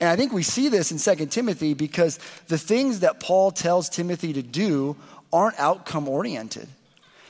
And 0.00 0.08
I 0.08 0.16
think 0.16 0.32
we 0.32 0.42
see 0.42 0.68
this 0.68 0.90
in 0.90 0.98
2 0.98 1.26
Timothy 1.26 1.74
because 1.74 2.18
the 2.48 2.58
things 2.58 3.00
that 3.00 3.20
Paul 3.20 3.52
tells 3.52 3.88
Timothy 3.88 4.32
to 4.32 4.42
do 4.42 4.96
aren't 5.32 5.58
outcome 5.60 6.08
oriented. 6.08 6.68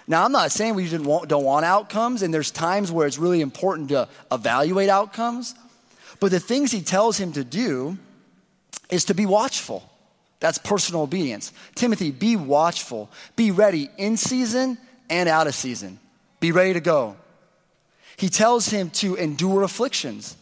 Now, 0.06 0.24
I'm 0.24 0.32
not 0.32 0.50
saying 0.50 0.74
we 0.74 0.98
want, 0.98 1.28
don't 1.28 1.44
want 1.44 1.64
outcomes, 1.64 2.22
and 2.22 2.34
there's 2.34 2.50
times 2.50 2.90
where 2.90 3.06
it's 3.06 3.18
really 3.18 3.40
important 3.40 3.90
to 3.90 4.08
evaluate 4.30 4.88
outcomes. 4.88 5.54
But 6.20 6.30
the 6.30 6.40
things 6.40 6.72
he 6.72 6.82
tells 6.82 7.18
him 7.18 7.32
to 7.32 7.44
do 7.44 7.98
is 8.90 9.04
to 9.06 9.14
be 9.14 9.26
watchful. 9.26 9.88
That's 10.40 10.58
personal 10.58 11.02
obedience. 11.02 11.52
Timothy, 11.74 12.10
be 12.10 12.36
watchful. 12.36 13.10
Be 13.36 13.52
ready 13.52 13.88
in 13.96 14.16
season 14.16 14.76
and 15.08 15.28
out 15.28 15.46
of 15.46 15.54
season. 15.54 16.00
Be 16.40 16.50
ready 16.50 16.72
to 16.72 16.80
go. 16.80 17.16
He 18.16 18.28
tells 18.28 18.68
him 18.68 18.90
to 18.90 19.14
endure 19.14 19.62
afflictions. 19.62 20.36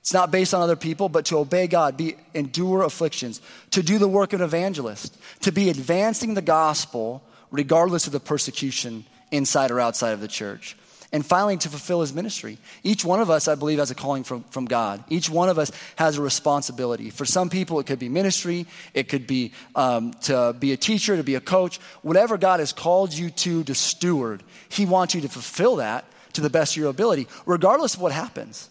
It's 0.00 0.14
not 0.14 0.30
based 0.30 0.54
on 0.54 0.62
other 0.62 0.76
people, 0.76 1.08
but 1.08 1.26
to 1.26 1.38
obey 1.38 1.66
God, 1.66 1.96
be 1.96 2.16
endure 2.32 2.82
afflictions, 2.82 3.40
to 3.72 3.82
do 3.82 3.98
the 3.98 4.08
work 4.08 4.32
of 4.32 4.40
an 4.40 4.44
evangelist, 4.44 5.16
to 5.40 5.52
be 5.52 5.68
advancing 5.68 6.34
the 6.34 6.42
gospel 6.42 7.22
regardless 7.50 8.06
of 8.06 8.12
the 8.12 8.20
persecution 8.20 9.04
inside 9.30 9.70
or 9.70 9.80
outside 9.80 10.12
of 10.12 10.20
the 10.20 10.28
church. 10.28 10.76
And 11.12 11.24
finally, 11.24 11.56
to 11.58 11.68
fulfill 11.68 12.00
his 12.00 12.12
ministry. 12.12 12.58
Each 12.82 13.04
one 13.04 13.20
of 13.20 13.30
us, 13.30 13.46
I 13.46 13.54
believe, 13.54 13.78
has 13.78 13.90
a 13.90 13.94
calling 13.94 14.24
from, 14.24 14.42
from 14.50 14.64
God. 14.64 15.04
Each 15.08 15.30
one 15.30 15.48
of 15.48 15.58
us 15.58 15.70
has 15.96 16.18
a 16.18 16.22
responsibility. 16.22 17.10
For 17.10 17.24
some 17.24 17.48
people, 17.48 17.78
it 17.78 17.86
could 17.86 18.00
be 18.00 18.08
ministry, 18.08 18.66
it 18.92 19.08
could 19.08 19.26
be 19.26 19.52
um, 19.76 20.12
to 20.22 20.54
be 20.58 20.72
a 20.72 20.76
teacher, 20.76 21.16
to 21.16 21.22
be 21.22 21.36
a 21.36 21.40
coach. 21.40 21.78
Whatever 22.02 22.36
God 22.36 22.60
has 22.60 22.72
called 22.72 23.12
you 23.12 23.30
to, 23.30 23.62
to 23.64 23.74
steward, 23.74 24.42
he 24.68 24.84
wants 24.84 25.14
you 25.14 25.20
to 25.20 25.28
fulfill 25.28 25.76
that 25.76 26.04
to 26.34 26.40
the 26.40 26.50
best 26.50 26.72
of 26.72 26.80
your 26.80 26.90
ability, 26.90 27.28
regardless 27.46 27.94
of 27.94 28.00
what 28.00 28.12
happens. 28.12 28.68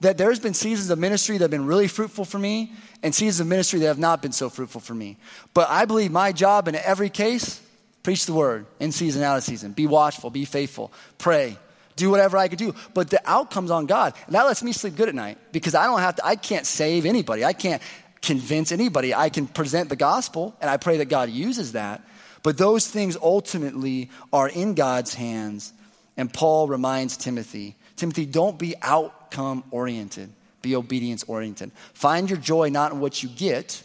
That 0.00 0.16
there's 0.16 0.38
been 0.38 0.54
seasons 0.54 0.90
of 0.90 0.98
ministry 0.98 1.38
that 1.38 1.44
have 1.44 1.50
been 1.50 1.66
really 1.66 1.88
fruitful 1.88 2.24
for 2.24 2.38
me, 2.38 2.72
and 3.02 3.14
seasons 3.14 3.40
of 3.40 3.46
ministry 3.46 3.80
that 3.80 3.86
have 3.86 3.98
not 3.98 4.22
been 4.22 4.32
so 4.32 4.50
fruitful 4.50 4.82
for 4.82 4.94
me. 4.94 5.16
But 5.54 5.68
I 5.70 5.86
believe 5.86 6.12
my 6.12 6.32
job 6.32 6.68
in 6.68 6.74
every 6.74 7.08
case 7.10 7.60
Preach 8.02 8.26
the 8.26 8.32
word 8.32 8.66
in 8.78 8.92
season, 8.92 9.22
out 9.22 9.36
of 9.36 9.44
season. 9.44 9.72
Be 9.72 9.86
watchful, 9.86 10.30
be 10.30 10.44
faithful, 10.44 10.92
pray, 11.18 11.56
do 11.96 12.10
whatever 12.10 12.38
I 12.38 12.48
could 12.48 12.58
do. 12.58 12.74
But 12.94 13.10
the 13.10 13.20
outcome's 13.24 13.70
on 13.70 13.86
God. 13.86 14.14
And 14.26 14.34
that 14.34 14.46
lets 14.46 14.62
me 14.62 14.72
sleep 14.72 14.96
good 14.96 15.08
at 15.08 15.14
night 15.14 15.38
because 15.52 15.74
I 15.74 15.84
don't 15.84 16.00
have 16.00 16.16
to, 16.16 16.26
I 16.26 16.36
can't 16.36 16.66
save 16.66 17.04
anybody. 17.04 17.44
I 17.44 17.52
can't 17.52 17.82
convince 18.22 18.72
anybody. 18.72 19.14
I 19.14 19.28
can 19.28 19.46
present 19.46 19.88
the 19.88 19.96
gospel 19.96 20.56
and 20.60 20.70
I 20.70 20.78
pray 20.78 20.98
that 20.98 21.06
God 21.06 21.30
uses 21.30 21.72
that. 21.72 22.02
But 22.42 22.56
those 22.56 22.88
things 22.88 23.18
ultimately 23.20 24.10
are 24.32 24.48
in 24.48 24.74
God's 24.74 25.12
hands. 25.12 25.74
And 26.16 26.32
Paul 26.32 26.68
reminds 26.68 27.18
Timothy 27.18 27.76
Timothy, 28.00 28.24
don't 28.24 28.58
be 28.58 28.74
outcome 28.80 29.62
oriented, 29.70 30.32
be 30.62 30.74
obedience 30.74 31.22
oriented. 31.24 31.70
Find 31.92 32.30
your 32.30 32.38
joy 32.38 32.70
not 32.70 32.92
in 32.92 33.00
what 33.00 33.22
you 33.22 33.28
get, 33.28 33.82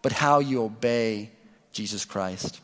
but 0.00 0.10
how 0.10 0.38
you 0.38 0.62
obey 0.62 1.30
Jesus 1.70 2.06
Christ. 2.06 2.62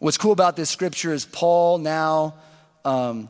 What's 0.00 0.18
cool 0.18 0.32
about 0.32 0.54
this 0.54 0.70
scripture 0.70 1.12
is 1.12 1.24
Paul 1.24 1.78
now 1.78 2.34
um, 2.84 3.28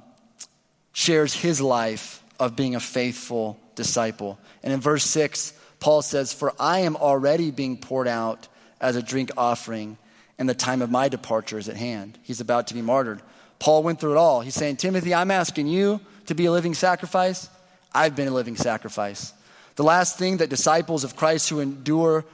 shares 0.93 1.33
his 1.33 1.61
life 1.61 2.23
of 2.39 2.57
being 2.57 2.75
a 2.75 2.81
faithful 2.81 3.59
disciple. 3.75 4.39
And 4.63 4.73
in 4.73 4.81
verse 4.81 5.05
6, 5.05 5.55
Paul 5.81 6.03
says, 6.03 6.33
For 6.33 6.53
I 6.61 6.81
am 6.81 6.97
already 6.97 7.51
being 7.51 7.79
poured 7.79 8.09
out 8.09 8.49
as 8.81 8.97
a 8.97 9.03
drink 9.03 9.31
offering, 9.37 9.97
and 10.39 10.49
the 10.49 10.55
time 10.55 10.83
of 10.83 10.91
my 10.91 11.09
departure 11.09 11.59
is 11.59 11.69
at 11.69 11.77
hand. 11.77 12.19
He's 12.23 12.41
about 12.41 12.67
to 12.67 12.75
be 12.75 12.83
martyred. 12.83 13.23
Paul 13.59 13.83
went 13.83 13.99
through 13.99 14.13
it 14.13 14.19
all. 14.19 14.41
He's 14.41 14.55
saying, 14.55 14.77
Timothy, 14.77 15.15
I'm 15.15 15.31
asking 15.31 15.69
you 15.69 16.01
to 16.27 16.35
be 16.35 16.47
a 16.47 16.53
living 16.53 16.75
sacrifice. 16.75 17.49
I've 17.95 18.15
been 18.15 18.29
a 18.29 18.33
living 18.33 18.57
sacrifice. 18.57 19.33
The 19.77 19.85
last 19.85 20.19
thing 20.19 20.37
that 20.37 20.51
disciples 20.51 21.03
of 21.03 21.17
Christ 21.17 21.49
who 21.49 21.61
endure 21.61 22.25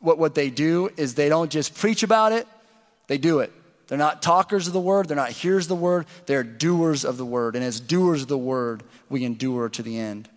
what, 0.00 0.18
what 0.18 0.34
they 0.34 0.48
do 0.48 0.90
is 0.96 1.14
they 1.14 1.28
don't 1.28 1.50
just 1.50 1.74
preach 1.74 2.02
about 2.02 2.32
it, 2.32 2.46
they 3.08 3.18
do 3.18 3.40
it. 3.40 3.52
They're 3.88 3.98
not 3.98 4.22
talkers 4.22 4.66
of 4.66 4.74
the 4.74 4.80
word, 4.80 5.08
they're 5.08 5.16
not 5.16 5.30
hearers 5.30 5.64
of 5.64 5.70
the 5.70 5.74
word, 5.74 6.06
they're 6.26 6.44
doers 6.44 7.04
of 7.04 7.16
the 7.16 7.26
word. 7.26 7.56
And 7.56 7.64
as 7.64 7.80
doers 7.80 8.22
of 8.22 8.28
the 8.28 8.38
word, 8.38 8.82
we 9.08 9.24
endure 9.24 9.68
to 9.70 9.82
the 9.82 9.98
end. 9.98 10.28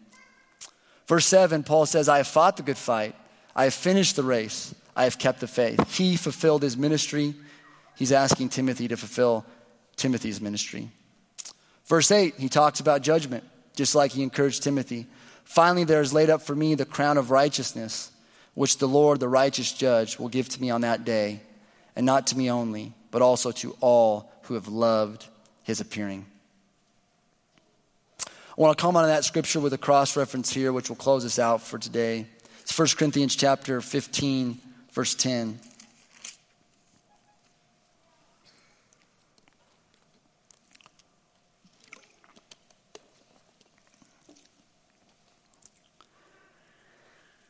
Verse 1.05 1.25
7, 1.25 1.63
Paul 1.63 1.85
says, 1.85 2.07
I 2.07 2.17
have 2.17 2.27
fought 2.27 2.55
the 2.55 2.63
good 2.63 2.77
fight, 2.77 3.13
I 3.53 3.65
have 3.65 3.73
finished 3.73 4.15
the 4.15 4.23
race, 4.23 4.73
I 4.95 5.03
have 5.03 5.17
kept 5.17 5.41
the 5.41 5.47
faith. 5.47 5.93
He 5.93 6.15
fulfilled 6.15 6.63
his 6.63 6.77
ministry. 6.77 7.35
He's 7.97 8.11
asking 8.13 8.49
Timothy 8.49 8.87
to 8.87 8.97
fulfill 8.97 9.45
Timothy's 9.97 10.41
ministry. 10.41 10.89
Verse 11.85 12.09
8, 12.09 12.35
he 12.37 12.47
talks 12.47 12.79
about 12.79 13.01
judgment, 13.01 13.43
just 13.75 13.95
like 13.95 14.11
he 14.11 14.23
encouraged 14.23 14.63
Timothy. 14.63 15.07
Finally, 15.43 15.83
there 15.83 16.01
is 16.01 16.13
laid 16.13 16.29
up 16.29 16.41
for 16.41 16.55
me 16.55 16.75
the 16.75 16.85
crown 16.85 17.17
of 17.17 17.31
righteousness, 17.31 18.11
which 18.53 18.77
the 18.77 18.87
Lord, 18.87 19.19
the 19.19 19.27
righteous 19.27 19.73
judge, 19.73 20.17
will 20.17 20.29
give 20.29 20.47
to 20.49 20.61
me 20.61 20.69
on 20.69 20.81
that 20.81 21.03
day, 21.03 21.41
and 21.95 22.05
not 22.05 22.27
to 22.27 22.37
me 22.37 22.49
only, 22.49 22.93
but 23.11 23.21
also 23.21 23.51
to 23.51 23.75
all 23.81 24.31
who 24.43 24.53
have 24.53 24.67
loved 24.67 25.27
his 25.63 25.81
appearing. 25.81 26.25
I 28.27 28.61
want 28.61 28.77
to 28.77 28.81
comment 28.81 29.03
on 29.03 29.09
that 29.09 29.25
scripture 29.25 29.59
with 29.59 29.73
a 29.73 29.77
cross 29.77 30.15
reference 30.17 30.51
here, 30.51 30.73
which 30.73 30.89
will 30.89 30.95
close 30.95 31.25
us 31.25 31.39
out 31.39 31.61
for 31.61 31.77
today. 31.77 32.25
It's 32.61 32.77
1 32.77 32.89
Corinthians 32.97 33.35
chapter 33.35 33.81
15, 33.81 34.57
verse 34.91 35.15
10. 35.15 35.59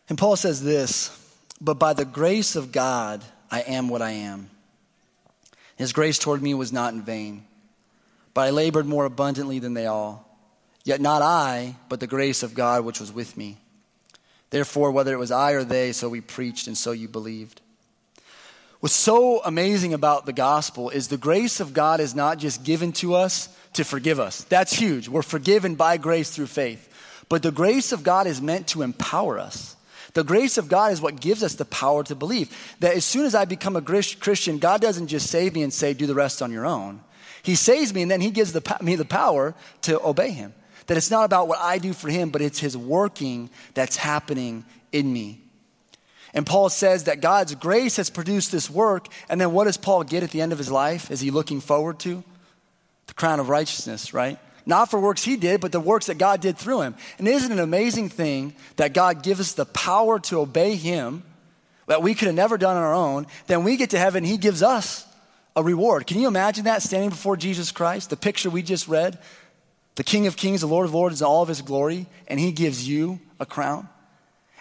And 0.08 0.18
Paul 0.18 0.36
says 0.36 0.62
this, 0.62 1.18
but 1.62 1.80
by 1.80 1.94
the 1.94 2.04
grace 2.04 2.58
of 2.58 2.72
God, 2.72 3.24
I 3.52 3.60
am 3.62 3.90
what 3.90 4.02
I 4.02 4.12
am. 4.12 4.50
His 5.76 5.94
grace 5.94 6.18
toward 6.18 6.42
me 6.42 6.54
was 6.54 6.72
not 6.72 6.94
in 6.94 7.02
vain, 7.02 7.46
but 8.34 8.42
I 8.42 8.50
labored 8.52 8.86
more 8.86 9.06
abundantly 9.06 9.60
than 9.60 9.74
they 9.74 9.86
all. 9.86 10.28
Yet 10.84 11.02
not 11.02 11.22
I, 11.22 11.76
but 11.90 12.00
the 12.00 12.08
grace 12.08 12.42
of 12.42 12.54
God 12.54 12.86
which 12.86 13.00
was 13.00 13.12
with 13.12 13.38
me. 13.38 13.58
Therefore, 14.50 14.92
whether 14.92 15.14
it 15.14 15.20
was 15.20 15.32
I 15.32 15.52
or 15.52 15.64
they, 15.64 15.92
so 15.92 16.10
we 16.10 16.22
preached, 16.22 16.68
and 16.68 16.78
so 16.78 16.92
you 16.92 17.08
believed. 17.08 17.62
What's 18.80 18.96
so 18.96 19.42
amazing 19.44 19.94
about 19.94 20.26
the 20.26 20.34
gospel 20.34 20.90
is 20.90 21.08
the 21.08 21.18
grace 21.18 21.60
of 21.60 21.74
God 21.74 22.00
is 22.00 22.16
not 22.16 22.40
just 22.40 22.64
given 22.64 22.92
to 22.94 23.14
us 23.14 23.56
to 23.74 23.84
forgive 23.84 24.20
us. 24.20 24.44
That's 24.46 24.74
huge. 24.74 25.08
We're 25.08 25.22
forgiven 25.22 25.76
by 25.76 25.98
grace 25.98 26.32
through 26.32 26.48
faith. 26.48 26.88
But 27.30 27.44
the 27.44 27.52
grace 27.52 27.92
of 27.92 28.04
God 28.04 28.28
is 28.28 28.42
meant 28.42 28.68
to 28.70 28.82
empower 28.82 29.40
us. 29.40 29.76
The 30.14 30.24
grace 30.24 30.58
of 30.58 30.68
God 30.68 30.92
is 30.92 31.02
what 31.02 31.22
gives 31.22 31.44
us 31.44 31.56
the 31.56 31.66
power 31.66 32.04
to 32.04 32.16
believe. 32.16 32.76
That 32.80 32.96
as 32.96 33.06
soon 33.06 33.26
as 33.26 33.34
I 33.36 33.46
become 33.46 33.76
a 33.76 33.82
Christian, 33.82 34.58
God 34.58 34.82
doesn't 34.82 35.08
just 35.08 35.30
save 35.30 35.54
me 35.54 35.64
and 35.64 35.74
say, 35.74 35.94
do 35.94 36.06
the 36.06 36.16
rest 36.16 36.42
on 36.42 36.52
your 36.52 36.66
own. 36.66 37.02
He 37.44 37.56
saves 37.56 37.94
me 37.94 38.02
and 38.02 38.12
then 38.12 38.22
He 38.22 38.32
gives 38.32 38.54
the, 38.54 38.78
me 38.82 38.96
the 38.96 39.06
power 39.06 39.56
to 39.84 40.04
obey 40.06 40.32
Him. 40.32 40.54
That 40.88 40.98
it's 40.98 41.12
not 41.12 41.24
about 41.24 41.48
what 41.48 41.60
I 41.60 41.78
do 41.78 41.94
for 41.94 42.10
Him, 42.10 42.30
but 42.30 42.42
it's 42.42 42.60
His 42.60 42.76
working 42.76 43.50
that's 43.74 43.96
happening 43.96 44.66
in 44.92 45.12
me. 45.12 45.42
And 46.34 46.46
Paul 46.46 46.70
says 46.70 47.06
that 47.06 47.22
God's 47.22 47.56
grace 47.56 47.98
has 47.98 48.10
produced 48.10 48.52
this 48.52 48.70
work. 48.70 49.08
And 49.30 49.40
then 49.40 49.52
what 49.52 49.66
does 49.66 49.78
Paul 49.78 50.04
get 50.04 50.24
at 50.24 50.32
the 50.32 50.42
end 50.42 50.52
of 50.52 50.58
his 50.58 50.72
life? 50.72 51.12
Is 51.12 51.20
he 51.20 51.32
looking 51.32 51.60
forward 51.60 52.00
to? 52.00 52.24
The 53.08 53.14
crown 53.14 53.40
of 53.40 53.50
righteousness, 53.50 54.14
right? 54.14 54.40
Not 54.66 54.92
for 54.92 55.00
works 55.00 55.24
he 55.24 55.38
did, 55.38 55.62
but 55.62 55.72
the 55.72 55.80
works 55.80 56.06
that 56.08 56.18
God 56.18 56.42
did 56.42 56.58
through 56.58 56.82
him. 56.82 56.96
And 57.18 57.28
isn't 57.28 57.52
it 57.52 57.56
an 57.56 57.60
amazing 57.60 58.10
thing 58.10 58.56
that 58.76 58.94
God 58.94 59.24
gives 59.24 59.40
us 59.40 59.54
the 59.54 59.66
power 59.66 60.20
to 60.20 60.40
obey 60.40 60.76
him 60.76 61.24
that 61.88 62.04
we 62.04 62.14
could 62.14 62.28
have 62.28 62.36
never 62.36 62.58
done 62.58 62.78
on 62.78 62.84
our 62.84 62.94
own? 62.94 63.28
Then 63.48 63.64
we 63.64 63.78
get 63.78 63.92
to 63.92 64.00
heaven, 64.00 64.24
he 64.24 64.38
gives 64.38 64.62
us 64.62 65.06
a 65.56 65.64
reward. 65.64 66.08
Can 66.08 66.20
you 66.20 66.28
imagine 66.28 66.66
that 66.66 66.82
standing 66.82 67.10
before 67.10 67.36
Jesus 67.36 67.72
Christ? 67.72 68.10
The 68.10 68.18
picture 68.18 68.50
we 68.50 68.62
just 68.62 68.88
read? 68.88 69.20
The 69.96 70.04
King 70.04 70.28
of 70.28 70.38
Kings, 70.38 70.62
the 70.62 70.68
Lord 70.68 70.86
of 70.86 70.94
Lords, 70.94 71.22
in 71.22 71.28
all 71.28 71.42
of 71.42 71.50
his 71.50 71.62
glory, 71.62 72.08
and 72.28 72.40
he 72.40 72.52
gives 72.52 72.88
you 72.88 73.20
a 73.40 73.46
crown. 73.46 73.90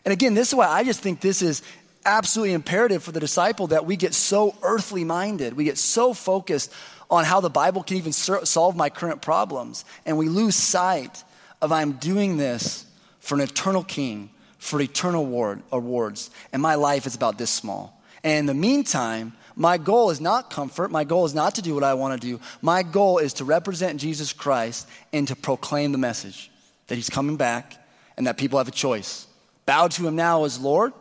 And 0.05 0.13
again, 0.13 0.35
this 0.35 0.49
is 0.49 0.55
why 0.55 0.67
I 0.67 0.83
just 0.83 1.01
think 1.01 1.21
this 1.21 1.43
is 1.43 1.63
absolutely 2.05 2.55
imperative 2.55 3.03
for 3.03 3.13
the 3.13 3.21
disciple 3.21 3.69
that 3.69 3.87
we 3.87 3.97
get 3.97 4.15
so 4.15 4.57
earthly 4.63 5.05
minded. 5.05 5.55
We 5.55 5.65
get 5.65 5.79
so 5.79 6.15
focused 6.15 6.73
on 7.11 7.25
how 7.25 7.41
the 7.41 7.51
Bible 7.51 7.83
can 7.83 7.97
even 7.97 8.13
solve 8.13 8.77
my 8.77 8.89
current 8.89 9.21
problems. 9.21 9.85
And 10.07 10.17
we 10.17 10.29
lose 10.29 10.55
sight 10.55 11.25
of 11.61 11.73
I'm 11.73 11.93
doing 11.93 12.37
this 12.37 12.87
for 13.19 13.35
an 13.35 13.41
eternal 13.41 13.83
king, 13.83 14.31
for 14.59 14.81
eternal 14.81 15.25
award, 15.25 15.63
awards. 15.73 16.31
And 16.53 16.63
my 16.63 16.77
life 16.77 17.07
is 17.07 17.15
about 17.15 17.37
this 17.37 17.51
small. 17.51 18.01
And 18.23 18.41
in 18.41 18.47
the 18.47 18.55
meantime, 18.55 19.33
my 19.57 19.77
goal 19.77 20.11
is 20.11 20.21
not 20.21 20.51
comfort. 20.51 20.91
My 20.91 21.05
goal 21.05 21.25
is 21.25 21.35
not 21.35 21.57
to 21.57 21.63
do 21.63 21.75
what 21.75 21.85
I 21.85 21.95
want 21.95 22.21
to 22.21 22.27
do. 22.27 22.41
My 22.63 22.83
goal 22.83 23.19
is 23.19 23.35
to 23.35 23.45
represent 23.45 24.01
Jesus 24.01 24.33
Christ 24.33 24.89
and 25.13 25.27
to 25.29 25.37
proclaim 25.37 25.93
the 25.93 25.99
message 25.99 26.51
that 26.87 26.95
he's 26.95 27.11
coming 27.11 27.37
back 27.37 27.77
and 28.17 28.27
that 28.27 28.39
people 28.39 28.59
have 28.59 28.69
a 28.69 28.73
choice. 28.73 29.27
Bow 29.67 29.89
to 29.89 30.07
him 30.07 30.17
now 30.17 30.45
as 30.45 30.61
Lord, 30.61 30.93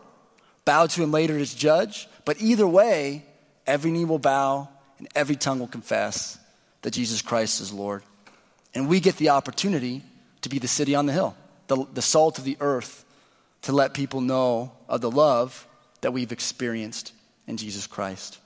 bow 0.65 0.87
to 0.87 1.03
him 1.03 1.11
later 1.11 1.37
as 1.37 1.53
judge. 1.53 2.07
But 2.25 2.41
either 2.41 2.67
way, 2.67 3.25
every 3.65 3.91
knee 3.91 4.05
will 4.05 4.19
bow 4.19 4.69
and 4.99 5.07
every 5.15 5.35
tongue 5.35 5.59
will 5.59 5.67
confess 5.67 6.37
that 6.83 6.91
Jesus 6.91 7.21
Christ 7.21 7.61
is 7.61 7.73
Lord. 7.73 8.03
And 8.75 8.87
we 8.87 8.99
get 8.99 9.17
the 9.17 9.29
opportunity 9.29 10.03
to 10.41 10.49
be 10.49 10.59
the 10.59 10.67
city 10.67 10.93
on 10.93 11.05
the 11.05 11.13
hill, 11.13 11.35
the, 11.67 11.85
the 11.93 12.01
salt 12.01 12.37
of 12.37 12.43
the 12.43 12.57
earth, 12.59 13.03
to 13.63 13.71
let 13.71 13.93
people 13.93 14.21
know 14.21 14.71
of 14.87 15.01
the 15.01 15.11
love 15.11 15.67
that 16.01 16.13
we've 16.13 16.31
experienced 16.31 17.13
in 17.47 17.57
Jesus 17.57 17.87
Christ. 17.87 18.37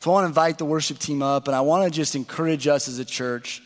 So 0.00 0.10
I 0.10 0.14
want 0.14 0.24
to 0.24 0.28
invite 0.28 0.58
the 0.58 0.64
worship 0.64 0.98
team 0.98 1.22
up, 1.22 1.48
and 1.48 1.54
I 1.54 1.60
want 1.60 1.84
to 1.84 1.90
just 1.90 2.14
encourage 2.14 2.66
us 2.66 2.88
as 2.88 2.98
a 2.98 3.04
church. 3.04 3.62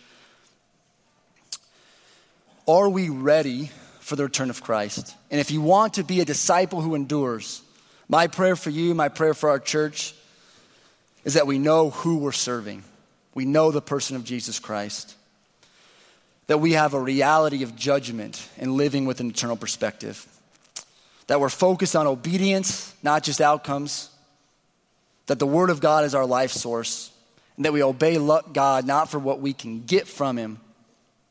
Are 2.66 2.88
we 2.88 3.08
ready 3.08 3.70
for 4.00 4.16
the 4.16 4.24
return 4.24 4.50
of 4.50 4.62
Christ? 4.62 5.14
And 5.30 5.40
if 5.40 5.50
you 5.50 5.60
want 5.60 5.94
to 5.94 6.04
be 6.04 6.20
a 6.20 6.24
disciple 6.24 6.80
who 6.80 6.94
endures, 6.94 7.62
my 8.08 8.26
prayer 8.26 8.56
for 8.56 8.70
you, 8.70 8.94
my 8.94 9.08
prayer 9.08 9.34
for 9.34 9.50
our 9.50 9.58
church, 9.58 10.14
is 11.26 11.34
that 11.34 11.46
we 11.46 11.58
know 11.58 11.90
who 11.90 12.18
we're 12.18 12.32
serving. 12.32 12.84
We 13.34 13.44
know 13.44 13.72
the 13.72 13.82
person 13.82 14.14
of 14.16 14.24
Jesus 14.24 14.60
Christ. 14.60 15.16
That 16.46 16.58
we 16.58 16.72
have 16.72 16.94
a 16.94 17.00
reality 17.00 17.64
of 17.64 17.74
judgment 17.74 18.48
and 18.56 18.74
living 18.74 19.06
with 19.06 19.18
an 19.18 19.28
eternal 19.28 19.56
perspective. 19.56 20.24
That 21.26 21.40
we're 21.40 21.48
focused 21.48 21.96
on 21.96 22.06
obedience, 22.06 22.94
not 23.02 23.24
just 23.24 23.40
outcomes. 23.40 24.08
That 25.26 25.40
the 25.40 25.48
Word 25.48 25.68
of 25.68 25.80
God 25.80 26.04
is 26.04 26.14
our 26.14 26.24
life 26.24 26.52
source. 26.52 27.10
And 27.56 27.64
that 27.64 27.72
we 27.72 27.82
obey 27.82 28.16
God 28.52 28.86
not 28.86 29.10
for 29.10 29.18
what 29.18 29.40
we 29.40 29.52
can 29.52 29.84
get 29.84 30.06
from 30.06 30.36
Him, 30.36 30.60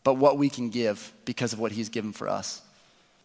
but 0.04 0.16
what 0.16 0.38
we 0.38 0.50
can 0.50 0.72
give 0.72 1.14
because 1.24 1.54
of 1.54 1.60
what 1.60 1.72
He's 1.72 1.88
given 1.88 2.12
for 2.12 2.28
us. 2.28 2.62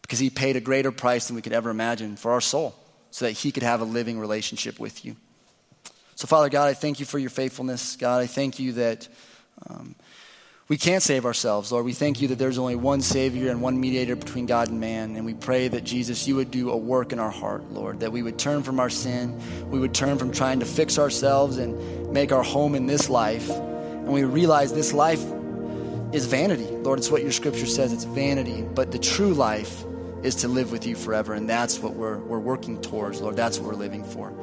Because 0.02 0.20
He 0.20 0.30
paid 0.30 0.54
a 0.54 0.60
greater 0.60 0.92
price 0.92 1.26
than 1.26 1.34
we 1.34 1.42
could 1.42 1.52
ever 1.52 1.68
imagine 1.68 2.14
for 2.14 2.30
our 2.30 2.40
soul 2.40 2.76
so 3.10 3.24
that 3.24 3.32
He 3.32 3.50
could 3.50 3.64
have 3.64 3.80
a 3.80 3.84
living 3.84 4.20
relationship 4.20 4.78
with 4.78 5.04
you. 5.04 5.16
So, 6.20 6.26
Father 6.26 6.50
God, 6.50 6.68
I 6.68 6.74
thank 6.74 7.00
you 7.00 7.06
for 7.06 7.18
your 7.18 7.30
faithfulness. 7.30 7.96
God, 7.96 8.20
I 8.20 8.26
thank 8.26 8.58
you 8.58 8.72
that 8.72 9.08
um, 9.70 9.94
we 10.68 10.76
can't 10.76 11.02
save 11.02 11.24
ourselves, 11.24 11.72
Lord. 11.72 11.86
We 11.86 11.94
thank 11.94 12.20
you 12.20 12.28
that 12.28 12.34
there's 12.34 12.58
only 12.58 12.76
one 12.76 13.00
Savior 13.00 13.50
and 13.50 13.62
one 13.62 13.80
mediator 13.80 14.16
between 14.16 14.44
God 14.44 14.68
and 14.68 14.78
man. 14.78 15.16
And 15.16 15.24
we 15.24 15.32
pray 15.32 15.68
that, 15.68 15.82
Jesus, 15.82 16.28
you 16.28 16.36
would 16.36 16.50
do 16.50 16.72
a 16.72 16.76
work 16.76 17.14
in 17.14 17.18
our 17.18 17.30
heart, 17.30 17.72
Lord, 17.72 18.00
that 18.00 18.12
we 18.12 18.22
would 18.22 18.38
turn 18.38 18.62
from 18.62 18.80
our 18.80 18.90
sin, 18.90 19.34
we 19.70 19.78
would 19.78 19.94
turn 19.94 20.18
from 20.18 20.30
trying 20.30 20.60
to 20.60 20.66
fix 20.66 20.98
ourselves 20.98 21.56
and 21.56 22.12
make 22.12 22.32
our 22.32 22.42
home 22.42 22.74
in 22.74 22.84
this 22.84 23.08
life. 23.08 23.48
And 23.48 24.08
we 24.08 24.24
realize 24.24 24.74
this 24.74 24.92
life 24.92 25.24
is 26.12 26.26
vanity. 26.26 26.66
Lord, 26.66 26.98
it's 26.98 27.10
what 27.10 27.22
your 27.22 27.32
scripture 27.32 27.64
says 27.64 27.94
it's 27.94 28.04
vanity. 28.04 28.60
But 28.60 28.92
the 28.92 28.98
true 28.98 29.32
life 29.32 29.84
is 30.22 30.34
to 30.34 30.48
live 30.48 30.70
with 30.70 30.86
you 30.86 30.96
forever. 30.96 31.32
And 31.32 31.48
that's 31.48 31.78
what 31.78 31.94
we're, 31.94 32.18
we're 32.18 32.38
working 32.38 32.78
towards, 32.82 33.22
Lord. 33.22 33.36
That's 33.36 33.58
what 33.58 33.68
we're 33.68 33.78
living 33.78 34.04
for. 34.04 34.34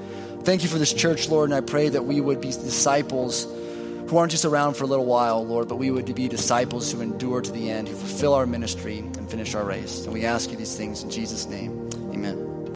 Thank 0.43 0.63
you 0.63 0.69
for 0.69 0.77
this 0.77 0.93
church, 0.93 1.27
Lord, 1.29 1.49
and 1.49 1.55
I 1.55 1.61
pray 1.61 1.89
that 1.89 2.05
we 2.05 2.21
would 2.21 2.39
be 2.39 2.49
disciples 2.51 3.43
who 4.07 4.17
aren't 4.17 4.31
just 4.31 4.45
around 4.45 4.75
for 4.75 4.85
a 4.85 4.87
little 4.87 5.05
while, 5.05 5.45
Lord, 5.45 5.67
but 5.67 5.75
we 5.75 5.91
would 5.91 6.13
be 6.15 6.29
disciples 6.29 6.91
who 6.91 7.01
endure 7.01 7.41
to 7.41 7.51
the 7.51 7.69
end, 7.69 7.89
who 7.89 7.95
fulfill 7.95 8.33
our 8.33 8.45
ministry 8.45 8.99
and 8.99 9.29
finish 9.29 9.53
our 9.53 9.65
race. 9.65 10.05
And 10.05 10.13
we 10.13 10.23
ask 10.23 10.49
you 10.49 10.55
these 10.55 10.77
things 10.77 11.03
in 11.03 11.09
Jesus' 11.09 11.45
name. 11.45 11.89